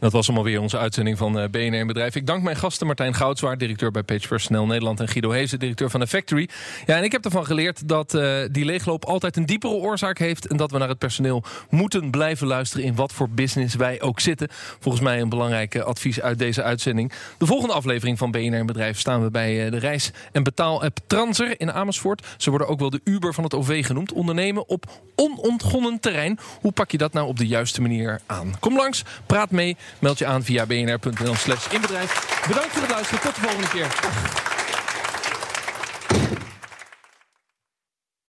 Dat 0.00 0.12
was 0.12 0.26
allemaal 0.26 0.44
weer 0.44 0.60
onze 0.60 0.78
uitzending 0.78 1.18
van 1.18 1.32
BNR 1.50 1.74
in 1.74 1.86
Bedrijf. 1.86 2.14
Ik 2.14 2.26
dank 2.26 2.42
mijn 2.42 2.56
gasten 2.56 2.86
Martijn 2.86 3.14
Goudswaard, 3.14 3.58
directeur 3.58 3.90
bij 3.90 4.02
Page 4.02 4.28
Personnel 4.28 4.66
Nederland... 4.66 5.00
en 5.00 5.08
Guido 5.08 5.30
Hezen, 5.30 5.58
directeur 5.58 5.90
van 5.90 6.00
The 6.00 6.06
Factory. 6.06 6.48
Ja, 6.86 6.96
en 6.96 7.04
ik 7.04 7.12
heb 7.12 7.24
ervan 7.24 7.46
geleerd 7.46 7.88
dat 7.88 8.14
uh, 8.14 8.38
die 8.50 8.64
leegloop 8.64 9.04
altijd 9.04 9.36
een 9.36 9.46
diepere 9.46 9.72
oorzaak 9.72 10.18
heeft... 10.18 10.46
en 10.46 10.56
dat 10.56 10.70
we 10.70 10.78
naar 10.78 10.88
het 10.88 10.98
personeel 10.98 11.42
moeten 11.70 12.10
blijven 12.10 12.46
luisteren... 12.46 12.86
in 12.86 12.94
wat 12.94 13.12
voor 13.12 13.28
business 13.28 13.74
wij 13.74 14.00
ook 14.00 14.20
zitten. 14.20 14.48
Volgens 14.80 15.04
mij 15.04 15.20
een 15.20 15.28
belangrijk 15.28 15.78
advies 15.78 16.20
uit 16.20 16.38
deze 16.38 16.62
uitzending. 16.62 17.12
De 17.38 17.46
volgende 17.46 17.74
aflevering 17.74 18.18
van 18.18 18.30
BNR 18.30 18.64
Bedrijf 18.64 18.98
staan 18.98 19.22
we 19.22 19.30
bij 19.30 19.70
de 19.70 19.78
reis- 19.78 20.10
en 20.32 20.42
betaal-app 20.42 20.98
Transer 21.06 21.60
in 21.60 21.72
Amersfoort. 21.72 22.26
Ze 22.36 22.50
worden 22.50 22.68
ook 22.68 22.78
wel 22.78 22.90
de 22.90 23.00
Uber 23.04 23.34
van 23.34 23.44
het 23.44 23.54
OV 23.54 23.86
genoemd. 23.86 24.12
Ondernemen 24.12 24.68
op 24.68 24.84
onontgonnen 25.14 26.00
terrein. 26.00 26.38
Hoe 26.60 26.72
pak 26.72 26.90
je 26.90 26.98
dat 26.98 27.12
nou 27.12 27.26
op 27.26 27.38
de 27.38 27.46
juiste 27.46 27.80
manier 27.80 28.20
aan? 28.26 28.54
Kom 28.60 28.76
langs, 28.76 29.04
praat 29.26 29.50
mee... 29.50 29.76
Meld 29.98 30.18
je 30.18 30.26
aan 30.26 30.44
via 30.44 30.66
bnr.nl 30.66 31.34
slash 31.34 31.66
inbedrijf. 31.70 32.42
Bedankt 32.46 32.72
voor 32.72 32.82
het 32.82 32.90
luisteren. 32.90 33.20
Tot 33.20 33.34
de 33.34 33.40
volgende 33.40 33.68
keer. 33.68 34.47